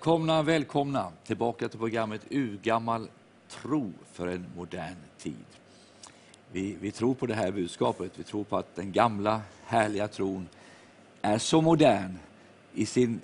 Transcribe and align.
Välkomna, 0.00 0.42
välkomna 0.42 1.12
tillbaka 1.24 1.68
till 1.68 1.78
programmet 1.78 2.20
Urgammal 2.30 3.08
tro 3.48 3.92
för 4.12 4.26
en 4.26 4.46
modern 4.56 4.96
tid. 5.18 5.44
Vi, 6.52 6.76
vi 6.80 6.90
tror 6.90 7.14
på 7.14 7.26
det 7.26 7.34
här 7.34 7.50
budskapet. 7.50 8.12
Vi 8.14 8.22
tror 8.22 8.44
på 8.44 8.56
att 8.56 8.76
den 8.76 8.92
gamla 8.92 9.40
härliga 9.64 10.08
tron 10.08 10.48
är 11.22 11.38
så 11.38 11.60
modern 11.60 12.18
i 12.74 12.86
sin 12.86 13.20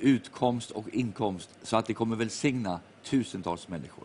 utkomst 0.00 0.70
och 0.70 0.88
inkomst 0.92 1.50
så 1.62 1.76
att 1.76 1.86
det 1.86 1.94
kommer 1.94 2.16
välsigna 2.16 2.80
tusentals 3.04 3.68
människor. 3.68 4.04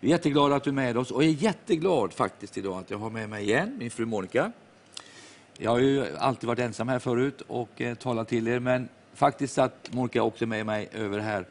Vi 0.00 0.08
är 0.08 0.10
jätteglada 0.10 0.56
att 0.56 0.64
du 0.64 0.70
är 0.70 0.74
med 0.74 0.96
oss 0.96 1.10
och 1.10 1.24
jag 1.24 1.30
är 1.30 1.34
jätteglad 1.34 2.12
faktiskt 2.12 2.58
idag 2.58 2.78
att 2.78 2.90
jag 2.90 2.98
har 2.98 3.10
med 3.10 3.28
mig 3.28 3.44
igen 3.44 3.76
min 3.78 3.90
fru 3.90 4.06
Monica. 4.06 4.52
Jag 5.58 5.70
har 5.70 5.78
ju 5.78 6.16
alltid 6.16 6.46
varit 6.46 6.58
ensam 6.58 6.88
här 6.88 6.98
förut 6.98 7.40
och 7.46 7.80
eh, 7.80 7.94
talat 7.94 8.28
till 8.28 8.48
er 8.48 8.60
men 8.60 8.88
faktiskt 9.14 9.58
att 9.58 9.88
Monica 9.92 10.22
åkte 10.22 10.46
med 10.46 10.66
mig 10.66 10.88
över 10.92 11.18
här 11.18 11.46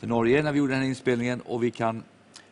till 0.00 0.08
Norge 0.08 0.42
när 0.42 0.52
vi 0.52 0.58
gjorde 0.58 0.72
den 0.72 0.82
här 0.82 0.88
inspelningen 0.88 1.40
och 1.40 1.62
vi 1.62 1.70
kan 1.70 2.02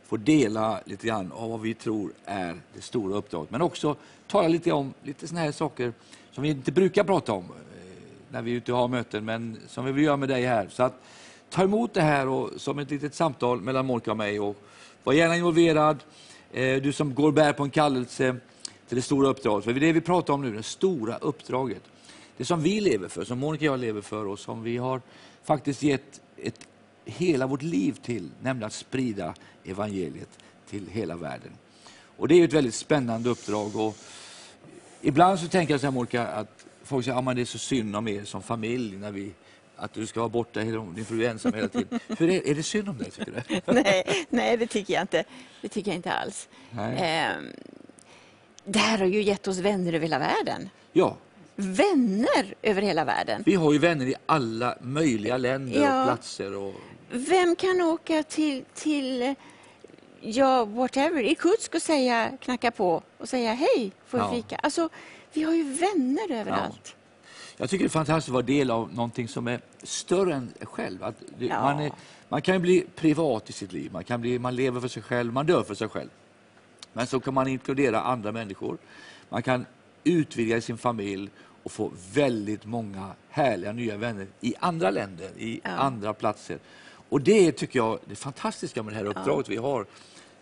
få 0.07 0.17
dela 0.17 0.81
lite 0.85 1.07
grann 1.07 1.33
av 1.33 1.51
vad 1.51 1.61
vi 1.61 1.75
tror 1.75 2.13
är 2.25 2.61
det 2.75 2.81
stora 2.81 3.17
uppdraget. 3.17 3.51
Men 3.51 3.63
också 3.63 3.97
tala 4.27 4.49
lite 4.49 4.73
om 4.73 4.95
lite 5.03 5.29
sådana 5.29 5.45
här 5.45 5.53
saker 5.53 5.93
som 6.33 6.43
vi 6.43 6.49
inte 6.49 6.73
brukar 6.73 7.05
prata 7.05 7.33
om 7.33 7.45
eh, 7.45 7.51
när 8.31 8.43
vi 8.43 8.53
är 8.53 8.57
ute 8.57 8.73
och 8.73 8.79
har 8.79 8.89
möten, 8.89 9.25
men 9.25 9.59
som 9.69 9.85
vi 9.85 9.93
vill 9.93 10.05
göra 10.05 10.17
med 10.17 10.29
dig 10.29 10.45
här. 10.45 10.69
Så 10.71 10.83
att 10.83 11.03
ta 11.51 11.63
emot 11.63 11.95
det 11.95 12.03
här 12.03 12.29
och, 12.29 12.51
som 12.57 12.79
ett 12.79 12.91
litet 12.91 13.15
samtal 13.15 13.61
mellan 13.61 13.87
Monica 13.87 14.11
och 14.11 14.17
mig 14.17 14.41
och 14.41 14.57
var 15.05 15.13
gärna 15.13 15.37
involverad. 15.37 16.05
Eh, 16.53 16.83
du 16.83 16.93
som 16.93 17.15
går 17.15 17.27
och 17.27 17.33
bär 17.33 17.53
på 17.53 17.63
en 17.63 17.71
kallelse 17.71 18.37
till 18.89 18.97
det 18.97 19.03
stora 19.03 19.29
uppdraget. 19.29 19.65
För 19.65 19.73
det 19.73 19.79
är 19.79 19.81
det 19.81 19.93
vi 19.93 20.01
pratar 20.01 20.35
om 20.35 20.43
nu, 20.43 20.53
det 20.53 20.63
stora 20.63 21.17
uppdraget. 21.17 21.83
Det 22.37 22.45
som 22.45 22.63
vi 22.63 22.81
lever 22.81 23.09
för, 23.09 23.25
som 23.25 23.39
Monica 23.39 23.65
och 23.65 23.73
jag 23.73 23.81
lever 23.81 24.01
för 24.01 24.27
och 24.27 24.39
som 24.39 24.63
vi 24.63 24.77
har 24.77 25.01
faktiskt 25.45 25.83
gett 25.83 26.21
ett, 26.37 26.69
hela 27.07 27.47
vårt 27.47 27.63
liv 27.63 27.99
till, 28.03 28.31
nämligen 28.43 28.67
att 28.67 28.73
sprida 28.73 29.35
evangeliet 29.65 30.39
till 30.71 30.87
hela 30.89 31.17
världen. 31.17 31.53
Och 32.17 32.29
Det 32.29 32.35
är 32.35 32.45
ett 32.45 32.53
väldigt 32.53 32.75
spännande 32.75 33.31
uppdrag. 33.31 33.77
Och 33.77 33.97
ibland 35.03 35.39
så 35.39 35.49
tänker 35.49 35.75
jag 35.75 35.81
så 35.81 35.87
här, 35.87 35.93
Monica, 35.93 36.27
att 36.27 36.67
folk 36.83 37.05
säger 37.05 37.19
att 37.19 37.25
ja, 37.25 37.35
det 37.35 37.41
är 37.41 37.45
så 37.45 37.59
synd 37.59 37.97
om 37.97 38.09
er 38.09 38.25
som 38.25 38.43
familj 38.43 38.97
när 38.97 39.11
vi 39.11 39.33
att 39.77 39.93
du 39.93 40.07
ska 40.07 40.21
vara 40.21 40.29
borta, 40.29 40.61
din 40.61 41.05
fru 41.05 41.25
är 41.25 41.31
ensam 41.31 41.55
hela 41.55 41.69
tiden. 41.69 42.01
Hur 42.19 42.31
är, 42.31 42.49
är 42.49 42.55
det 42.55 42.63
synd 42.63 42.89
om 42.89 42.99
dig, 42.99 43.11
tycker 43.11 43.45
du? 43.49 43.61
nej, 43.73 44.27
nej, 44.31 44.57
det 44.57 44.67
tycker 44.67 44.95
jag 44.95 45.03
inte. 45.03 45.25
Det 45.63 45.69
tycker 45.69 45.91
jag 45.91 45.97
inte 45.97 46.13
alls. 46.13 46.49
Eh, 46.73 47.31
det 48.65 48.79
här 48.79 48.99
har 48.99 49.07
ju 49.07 49.23
gett 49.23 49.49
oss 49.49 49.59
vänner 49.59 49.93
över 49.93 50.07
hela 50.07 50.19
världen. 50.19 50.69
Ja. 50.93 51.17
Vänner 51.57 52.55
över 52.63 52.83
hela 52.83 53.05
världen. 53.05 53.43
Vi 53.47 53.55
har 53.55 53.73
ju 53.73 53.79
vänner 53.79 54.07
i 54.07 54.15
alla 54.27 54.79
möjliga 54.81 55.37
länder 55.37 55.83
ja. 55.83 56.01
och 56.01 56.07
platser. 56.07 56.55
Och... 56.55 56.75
Vem 57.11 57.57
kan 57.57 57.81
åka 57.81 58.23
till, 58.23 58.65
till 58.75 59.35
ja, 60.21 60.65
whatever, 60.65 61.23
Irkutsk 61.23 61.75
och 61.75 61.83
säga, 61.83 62.33
knacka 62.41 62.71
på 62.71 63.03
och 63.19 63.29
säga 63.29 63.53
hej, 63.53 63.93
får 64.07 64.19
vi 64.19 64.25
ja. 64.25 64.31
fika? 64.31 64.57
Alltså, 64.57 64.89
vi 65.33 65.43
har 65.43 65.53
ju 65.53 65.63
vänner 65.63 66.33
överallt. 66.33 66.81
Ja. 66.85 66.93
Jag 67.57 67.71
tycker 67.71 67.85
det 67.85 67.89
är 67.89 67.91
fantastiskt 67.91 68.29
att 68.29 68.33
vara 68.33 68.43
del 68.43 68.71
av 68.71 68.95
någonting 68.95 69.29
som 69.29 69.47
är 69.49 69.61
större 69.83 70.35
än 70.35 70.53
själv. 70.61 71.05
Att 71.05 71.15
det, 71.39 71.47
ja. 71.47 71.63
man, 71.63 71.81
är, 71.81 71.93
man 72.29 72.43
kan 72.43 72.63
bli 72.63 72.87
privat 72.97 73.51
i 73.51 73.53
sitt 73.53 73.73
liv, 73.73 73.93
man, 73.93 74.05
kan 74.05 74.21
bli, 74.21 74.39
man 74.39 74.57
lever 74.57 74.81
för 74.81 74.89
sig 74.89 75.03
själv, 75.03 75.33
man 75.33 75.47
dör 75.47 75.63
för 75.63 75.75
sig 75.75 75.89
själv. 75.89 76.09
Men 76.93 77.07
så 77.07 77.21
kan 77.21 77.35
man 77.35 77.47
inkludera 77.47 78.01
andra 78.01 78.33
människor. 78.33 78.79
Man 79.29 79.43
kan 79.43 79.67
utvidga 80.05 80.61
sin 80.61 80.79
familj 80.79 81.31
och 81.63 81.73
få 81.73 81.93
väldigt 82.13 82.65
många 82.65 83.11
härliga 83.29 83.73
nya 83.73 83.97
vänner 83.97 84.27
i 84.41 84.55
andra 84.59 84.91
länder, 84.91 85.31
i 85.39 85.61
ja. 85.65 85.71
andra 85.71 86.15
platser. 86.15 86.59
Och 87.09 87.21
det 87.21 87.53
tycker 87.53 87.79
jag 87.79 87.99
det 88.05 88.17
fantastiska 88.17 88.83
med 88.83 88.93
det 88.93 88.97
här 88.97 89.05
uppdraget 89.05 89.49
ja. 89.49 89.51
vi 89.51 89.57
har, 89.57 89.87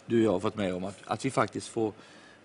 du 0.06 0.18
och 0.18 0.24
jag 0.24 0.32
har 0.32 0.40
fått 0.40 0.56
med 0.56 0.74
om, 0.74 0.84
att, 0.84 0.98
att 1.04 1.24
vi 1.24 1.30
faktiskt 1.30 1.68
får 1.68 1.92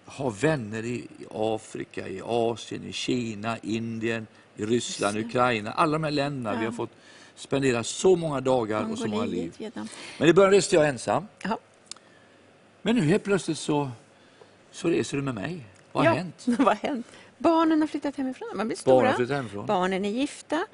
ha 0.06 0.30
vänner 0.30 0.86
i 0.86 1.08
Afrika, 1.32 2.08
i 2.08 2.22
Asien, 2.26 2.84
i 2.84 2.94
Kina, 2.94 3.58
Indien, 3.58 4.28
i 4.56 4.66
Ryssland, 4.66 5.18
Ukraina, 5.18 5.72
alla 5.72 5.92
de 5.92 6.04
här 6.04 6.12
länderna. 6.12 6.54
Ja. 6.54 6.60
Vi 6.60 6.66
har 6.66 6.74
fått 6.74 6.92
spendera 7.36 7.84
så 7.84 8.16
många 8.16 8.42
dagar 8.42 8.80
Mongoliet, 8.82 9.00
och 9.00 9.04
så 9.04 9.16
många 9.16 9.26
liv. 9.26 9.54
Vietnam. 9.58 9.88
Men 10.18 10.30
i 10.30 10.34
början 10.34 10.52
reste 10.52 10.76
jag 10.76 10.90
ensam. 10.90 11.28
Ja. 11.44 11.58
Men 12.82 12.96
nu 12.96 13.02
helt 13.02 13.24
plötsligt 13.24 13.58
så, 13.58 13.90
så 14.72 14.88
reser 14.88 15.18
du 15.18 15.24
med 15.24 15.36
mig. 15.36 15.66
Vad 15.92 16.06
har 16.06 16.12
ja, 16.12 16.18
hänt? 16.18 16.36
Vad 16.46 16.68
har 16.68 16.76
hänt? 16.76 17.08
Barnen 17.38 17.82
har 17.82 17.88
flyttat 17.88 18.16
hemifrån. 18.16 18.50
Man 18.56 18.68
blir 18.68 18.78
stora. 18.78 19.12
Barnen, 19.12 19.30
hemifrån. 19.30 19.66
Barnen 19.66 20.06
är 20.06 20.10
gifta. 20.10 20.66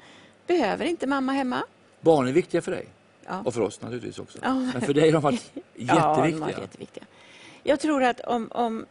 Behöver 0.46 0.84
inte 0.84 1.06
mamma 1.06 1.32
hemma. 1.32 1.62
Barnen 2.00 2.28
är 2.28 2.32
viktiga 2.32 2.62
för 2.62 2.72
dig. 2.72 2.88
Ja. 3.26 3.42
Och 3.44 3.54
för 3.54 3.60
oss 3.60 3.82
naturligtvis 3.82 4.18
också. 4.18 4.38
Ja. 4.42 4.54
Men 4.54 4.80
för 4.80 4.94
dig 4.94 5.04
har 5.04 5.12
de 5.12 5.22
varit 5.22 5.52
jätteviktiga. 5.54 5.94
Ja, 5.96 6.26
de 6.26 6.40
varit 6.40 6.58
jätteviktiga. 6.58 7.04
Jag 7.62 7.80
tror 7.80 8.02
att 8.02 8.20
om... 8.20 8.48
om 8.52 8.86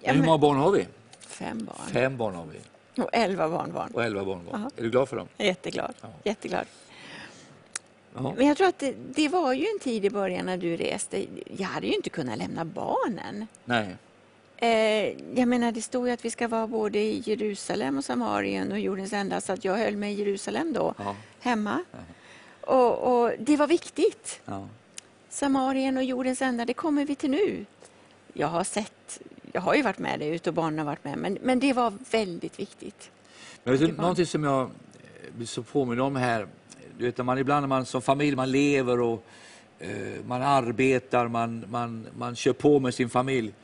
ja, 0.00 0.12
hur 0.12 0.22
många 0.22 0.38
barn 0.38 0.56
har 0.56 0.70
vi? 0.70 0.86
Fem 1.20 1.64
barn. 1.64 1.92
Fem 1.92 2.16
barn 2.16 2.34
har 2.34 2.46
vi. 2.46 2.58
Och 3.02 3.10
elva 3.12 3.48
barnbarn. 3.48 3.90
Och 3.94 4.04
elva 4.04 4.24
barnbarn. 4.24 4.70
Är 4.76 4.82
du 4.82 4.90
glad 4.90 5.08
för 5.08 5.16
dem? 5.16 5.28
Jätteglad. 5.38 5.94
Ja. 6.00 6.08
Jätteglad. 6.24 6.66
Ja. 8.14 8.34
Men 8.36 8.46
jag 8.46 8.56
tror 8.56 8.68
att 8.68 8.78
det, 8.78 8.94
det, 9.14 9.28
var 9.28 9.52
ju 9.52 9.66
en 9.66 9.78
tid 9.80 10.04
i 10.04 10.10
början 10.10 10.46
när 10.46 10.56
du 10.56 10.76
reste. 10.76 11.26
Jag 11.56 11.68
hade 11.68 11.86
ju 11.86 11.92
inte 11.92 12.10
kunnat 12.10 12.38
lämna 12.38 12.64
barnen. 12.64 13.46
Nej. 13.64 13.96
Eh, 14.56 15.16
jag 15.38 15.48
menar, 15.48 15.72
det 15.72 15.82
står 15.82 16.06
ju 16.06 16.14
att 16.14 16.24
vi 16.24 16.30
ska 16.30 16.48
vara 16.48 16.66
både 16.66 16.98
i 16.98 17.22
Jerusalem 17.26 17.98
och 17.98 18.04
Samarien 18.04 18.72
och 18.72 18.78
jordens 18.80 19.12
ända, 19.12 19.40
så 19.40 19.52
att 19.52 19.64
jag 19.64 19.76
höll 19.76 19.96
mig 19.96 20.12
i 20.12 20.18
Jerusalem 20.18 20.72
då, 20.72 20.94
ja. 20.98 21.16
hemma. 21.40 21.84
Och, 22.62 23.22
och, 23.22 23.32
det 23.38 23.56
var 23.56 23.66
viktigt. 23.66 24.40
Ja. 24.44 24.68
Samarien 25.28 25.96
och 25.96 26.04
jordens 26.04 26.42
ända, 26.42 26.64
det 26.64 26.74
kommer 26.74 27.04
vi 27.04 27.14
till 27.14 27.30
nu. 27.30 27.66
Jag 28.32 28.48
har 28.48 28.64
sett, 28.64 29.20
jag 29.52 29.60
har 29.60 29.74
ju 29.74 29.82
varit 29.82 29.98
med 29.98 30.20
det 30.20 30.26
ut 30.28 30.46
och 30.46 30.54
barnen 30.54 30.78
har 30.78 30.86
varit 30.86 31.04
med, 31.04 31.18
men, 31.18 31.38
men 31.42 31.60
det 31.60 31.72
var 31.72 31.92
väldigt 32.10 32.58
viktigt. 32.58 33.10
Men 33.64 33.78
vet 33.78 33.80
du, 33.80 33.92
någonting 33.92 34.26
som 34.26 34.44
jag 34.44 34.70
blir 35.36 35.46
så 35.46 35.62
påminn 35.62 36.00
om 36.00 36.16
här, 36.16 36.46
du 36.98 37.04
vet, 37.04 37.24
man 37.24 37.38
ibland 37.38 37.62
när 37.62 37.68
man 37.68 37.86
som 37.86 38.02
familj 38.02 38.36
man 38.36 38.50
lever 38.50 39.00
och 39.00 39.24
eh, 39.78 40.24
man 40.26 40.42
arbetar, 40.42 41.28
man, 41.28 41.64
man, 41.68 42.06
man 42.18 42.36
kör 42.36 42.52
på 42.52 42.80
med 42.80 42.94
sin 42.94 43.10
familj. 43.10 43.54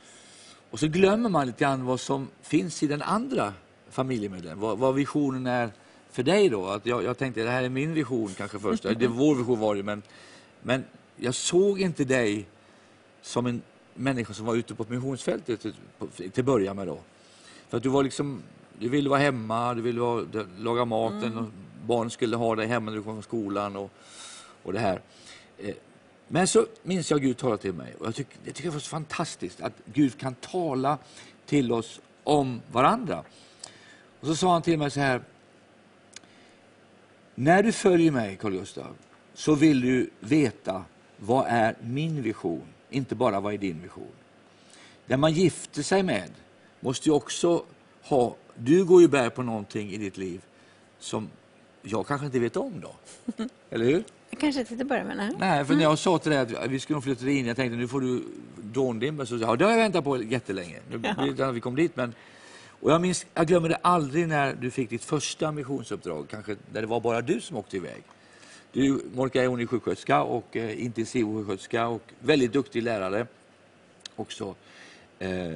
Och 0.69 0.79
så 0.79 0.87
glömmer 0.87 1.29
man 1.29 1.47
lite 1.47 1.59
grann 1.59 1.85
vad 1.85 1.99
som 1.99 2.27
finns 2.41 2.83
i 2.83 2.87
den 2.87 3.01
andra 3.01 3.53
familjemedlemmen, 3.89 4.59
vad, 4.59 4.77
vad 4.77 4.95
visionen 4.95 5.47
är 5.47 5.71
för 6.11 6.23
dig 6.23 6.49
då. 6.49 6.67
Att 6.67 6.85
jag, 6.85 7.03
jag 7.03 7.17
tänkte 7.17 7.43
det 7.43 7.49
här 7.49 7.63
är 7.63 7.69
min 7.69 7.93
vision 7.93 8.33
kanske 8.37 8.59
först, 8.59 8.83
det 8.83 9.07
vår 9.07 9.35
vision 9.35 9.59
var 9.59 9.75
det, 9.75 9.83
men, 9.83 10.01
men 10.61 10.83
jag 11.15 11.35
såg 11.35 11.81
inte 11.81 12.03
dig 12.03 12.47
som 13.21 13.45
en 13.45 13.61
människa 13.93 14.33
som 14.33 14.45
var 14.45 14.55
ute 14.55 14.75
på 14.75 14.85
missionsfältet 14.89 15.61
till, 15.61 15.73
till 16.31 16.43
början 16.43 16.75
med 16.75 16.87
då. 16.87 16.99
För 17.69 17.77
att 17.77 17.83
du 17.83 17.89
var 17.89 18.03
liksom, 18.03 18.41
du 18.79 18.89
ville 18.89 19.09
vara 19.09 19.19
hemma, 19.19 19.73
du 19.73 19.81
ville 19.81 20.01
vara, 20.01 20.25
laga 20.57 20.85
maten, 20.85 21.23
mm. 21.23 21.37
och 21.37 21.49
barnen 21.85 22.09
skulle 22.09 22.35
ha 22.35 22.55
dig 22.55 22.67
hemma 22.67 22.91
när 22.91 22.97
du 22.97 23.03
kom 23.03 23.13
från 23.13 23.23
skolan 23.23 23.75
och, 23.75 23.91
och 24.63 24.73
det 24.73 24.79
här. 24.79 25.01
Eh, 25.57 25.75
men 26.27 26.47
så 26.47 26.65
minns 26.83 27.11
jag 27.11 27.17
att 27.17 27.23
Gud 27.23 27.37
talade 27.37 27.61
till 27.61 27.73
mig 27.73 27.95
och 27.99 28.07
jag 28.07 28.15
tycker, 28.15 28.37
jag 28.43 28.55
tycker 28.55 28.69
det 28.69 28.73
var 28.73 28.79
så 28.79 28.89
fantastiskt 28.89 29.61
att 29.61 29.73
Gud 29.85 30.17
kan 30.17 30.35
tala 30.35 30.97
till 31.45 31.71
oss 31.71 31.99
om 32.23 32.61
varandra. 32.71 33.23
Och 34.19 34.27
så 34.27 34.35
sa 34.35 34.53
han 34.53 34.61
till 34.61 34.79
mig 34.79 34.91
så 34.91 34.99
här. 34.99 35.21
När 37.41 37.63
du 37.63 37.71
följer 37.71 38.11
mig, 38.11 38.37
Carl 38.41 38.51
Gustav, 38.51 38.95
så 39.33 39.55
vill 39.55 39.81
du 39.81 40.09
veta 40.19 40.83
vad 41.17 41.45
är 41.47 41.75
min 41.81 42.21
vision, 42.21 42.63
inte 42.89 43.15
bara 43.15 43.39
vad 43.39 43.53
är 43.53 43.57
din 43.57 43.81
vision. 43.81 44.11
Den 45.05 45.19
man 45.19 45.33
gifter 45.33 45.83
sig 45.83 46.03
med 46.03 46.29
måste 46.79 47.09
ju 47.09 47.15
också 47.15 47.63
ha, 48.01 48.35
du 48.55 48.85
går 48.85 49.01
ju 49.01 49.07
bär 49.07 49.29
på 49.29 49.43
någonting 49.43 49.91
i 49.91 49.97
ditt 49.97 50.17
liv 50.17 50.41
som 50.99 51.29
jag 51.81 52.07
kanske 52.07 52.25
inte 52.25 52.39
vet 52.39 52.57
om 52.57 52.73
då. 52.81 52.95
Eller 53.69 53.85
hur? 53.85 54.03
Kanske 54.39 54.59
inte 54.59 54.71
till 54.71 54.81
att 54.81 54.87
börja 54.87 55.03
med. 55.03 55.17
Nej, 55.17 55.31
nej 55.39 55.65
för 55.65 55.75
när 55.75 55.83
jag 55.83 55.99
sa 55.99 56.17
till 56.17 56.31
dig 56.31 56.39
att 56.39 56.69
vi 56.69 56.79
skulle 56.79 57.01
flytta 57.01 57.29
in, 57.29 57.45
jag 57.45 57.55
tänkte 57.55 57.77
nu 57.77 57.87
får 57.87 58.01
du 58.01 58.23
dåndimma. 58.63 59.25
Så 59.25 59.37
ja, 59.37 59.55
det 59.55 59.65
har 59.65 59.71
jag 59.71 59.77
väntat 59.77 60.03
på 60.03 60.23
jättelänge. 60.23 60.79
Nu 60.91 60.97
blir 60.97 61.33
det 61.33 61.51
vi 61.51 61.59
kom 61.59 61.75
dit. 61.75 61.95
Men, 61.95 62.13
och 62.81 62.91
jag, 62.91 63.01
minns, 63.01 63.25
jag 63.33 63.47
glömmer 63.47 63.69
det 63.69 63.77
aldrig 63.81 64.27
när 64.27 64.53
du 64.53 64.71
fick 64.71 64.89
ditt 64.89 65.03
första 65.03 65.51
missionsuppdrag, 65.51 66.27
kanske 66.29 66.55
där 66.71 66.81
det 66.81 66.87
var 66.87 66.99
bara 66.99 67.21
du 67.21 67.41
som 67.41 67.57
åkte 67.57 67.77
iväg. 67.77 68.03
Du, 68.71 69.01
Monica 69.13 69.43
är 69.43 69.67
sjuksköterska 69.67 70.23
och 70.23 70.57
eh, 70.57 70.83
intensivsjuksköterska 70.83 71.87
och 71.87 72.01
väldigt 72.19 72.53
duktig 72.53 72.83
lärare 72.83 73.27
också 74.15 74.55
eh, 75.19 75.55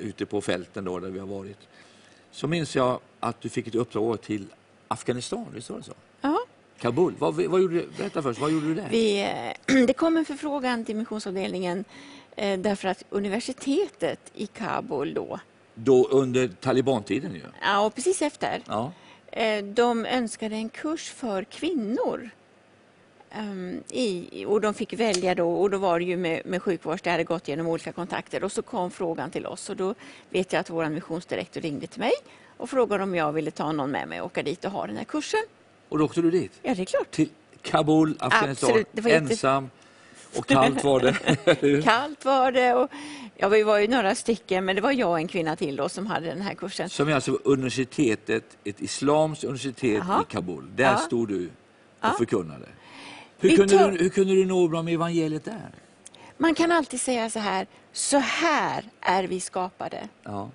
ute 0.00 0.26
på 0.26 0.40
fälten 0.40 0.84
då, 0.84 0.98
där 0.98 1.10
vi 1.10 1.18
har 1.18 1.26
varit. 1.26 1.58
Så 2.32 2.46
minns 2.46 2.76
jag 2.76 3.00
att 3.20 3.40
du 3.40 3.48
fick 3.48 3.66
ett 3.66 3.74
uppdrag 3.74 4.20
till 4.20 4.46
Afghanistan, 4.88 5.46
visst 5.54 5.70
var 5.70 5.78
det 5.78 5.84
så? 5.84 5.94
Ja. 6.20 6.38
Kabul. 6.78 7.14
Vad, 7.18 7.34
vad 7.34 7.60
gjorde 7.60 7.74
du, 7.74 7.88
berätta 7.98 8.22
först, 8.22 8.40
vad 8.40 8.50
gjorde 8.50 8.66
du 8.66 8.74
där? 8.74 8.88
Vi, 8.90 9.20
eh, 9.66 9.84
det 9.86 9.92
kom 9.92 10.16
en 10.16 10.24
förfrågan 10.24 10.84
till 10.84 10.96
missionsavdelningen 10.96 11.84
eh, 12.36 12.58
därför 12.58 12.88
att 12.88 13.04
universitetet 13.10 14.20
i 14.34 14.46
Kabul 14.46 15.14
då... 15.14 15.40
Då 15.84 16.08
under 16.08 16.48
talibantiden 16.48 17.34
ju? 17.34 17.42
Ja, 17.62 17.86
och 17.86 17.94
precis 17.94 18.22
efter. 18.22 18.62
Ja. 18.66 18.92
Eh, 19.32 19.64
de 19.64 20.06
önskade 20.06 20.54
en 20.54 20.68
kurs 20.68 21.10
för 21.10 21.44
kvinnor 21.44 22.30
Um, 23.38 23.82
i, 23.88 24.44
och 24.44 24.60
de 24.60 24.74
fick 24.74 24.92
välja 24.92 25.34
då 25.34 25.52
och 25.52 25.70
då 25.70 25.78
var 25.78 25.98
det 25.98 26.04
ju 26.04 26.16
med, 26.16 26.42
med 26.46 26.62
sjukvård, 26.62 27.00
det 27.02 27.10
hade 27.10 27.24
gått 27.24 27.48
genom 27.48 27.66
olika 27.66 27.92
kontakter 27.92 28.44
och 28.44 28.52
så 28.52 28.62
kom 28.62 28.90
frågan 28.90 29.30
till 29.30 29.46
oss 29.46 29.70
och 29.70 29.76
då 29.76 29.94
vet 30.30 30.52
jag 30.52 30.60
att 30.60 30.70
vår 30.70 30.88
missionsdirektor 30.88 31.60
ringde 31.60 31.86
till 31.86 32.00
mig 32.00 32.12
och 32.56 32.70
frågade 32.70 33.02
om 33.02 33.14
jag 33.14 33.32
ville 33.32 33.50
ta 33.50 33.72
någon 33.72 33.90
med 33.90 34.08
mig 34.08 34.20
och 34.20 34.26
åka 34.26 34.42
dit 34.42 34.64
och 34.64 34.70
ha 34.70 34.86
den 34.86 34.96
här 34.96 35.04
kursen. 35.04 35.40
Och 35.88 35.98
då 35.98 36.04
åkte 36.04 36.22
du 36.22 36.30
dit? 36.30 36.52
Ja, 36.62 36.74
det 36.74 36.82
är 36.82 36.86
klart. 36.86 37.10
Till 37.10 37.28
Kabul, 37.62 38.16
Afghanistan, 38.18 38.84
ensam 39.04 39.70
och 40.36 40.46
kallt 40.46 40.84
var 40.84 41.00
det? 41.00 41.82
kallt 41.84 42.24
var 42.24 42.52
det 42.52 42.74
och 42.74 42.90
ja, 43.36 43.48
vi 43.48 43.62
var 43.62 43.78
ju 43.78 43.88
några 43.88 44.14
stycken 44.14 44.64
men 44.64 44.76
det 44.76 44.82
var 44.82 44.92
jag 44.92 45.10
och 45.10 45.18
en 45.18 45.28
kvinna 45.28 45.56
till 45.56 45.76
då 45.76 45.88
som 45.88 46.06
hade 46.06 46.26
den 46.26 46.42
här 46.42 46.54
kursen. 46.54 46.88
Som 46.88 47.08
är 47.08 47.14
alltså 47.14 47.38
universitetet, 47.44 48.44
ett 48.64 48.80
islamskt 48.80 49.44
universitet 49.44 50.02
Aha. 50.02 50.22
i 50.22 50.32
Kabul. 50.32 50.64
Där 50.76 50.84
ja. 50.84 50.96
stod 50.96 51.28
du 51.28 51.46
och 51.46 51.52
ja. 52.00 52.14
förkunnade. 52.18 52.66
Hur 53.38 53.56
kunde, 53.56 53.78
tar... 53.78 53.90
du, 53.90 53.98
hur 53.98 54.08
kunde 54.08 54.34
du 54.34 54.46
nå 54.46 54.68
bra 54.68 54.82
med 54.82 54.94
evangeliet 54.94 55.44
där? 55.44 55.70
Man 56.36 56.54
kan 56.54 56.72
alltid 56.72 57.00
säga 57.00 57.30
så 57.30 57.38
här, 57.38 57.66
så 57.92 58.18
här 58.18 58.84
är 59.00 59.24
vi 59.24 59.40
skapade. 59.40 60.08
Ja. 60.22 60.50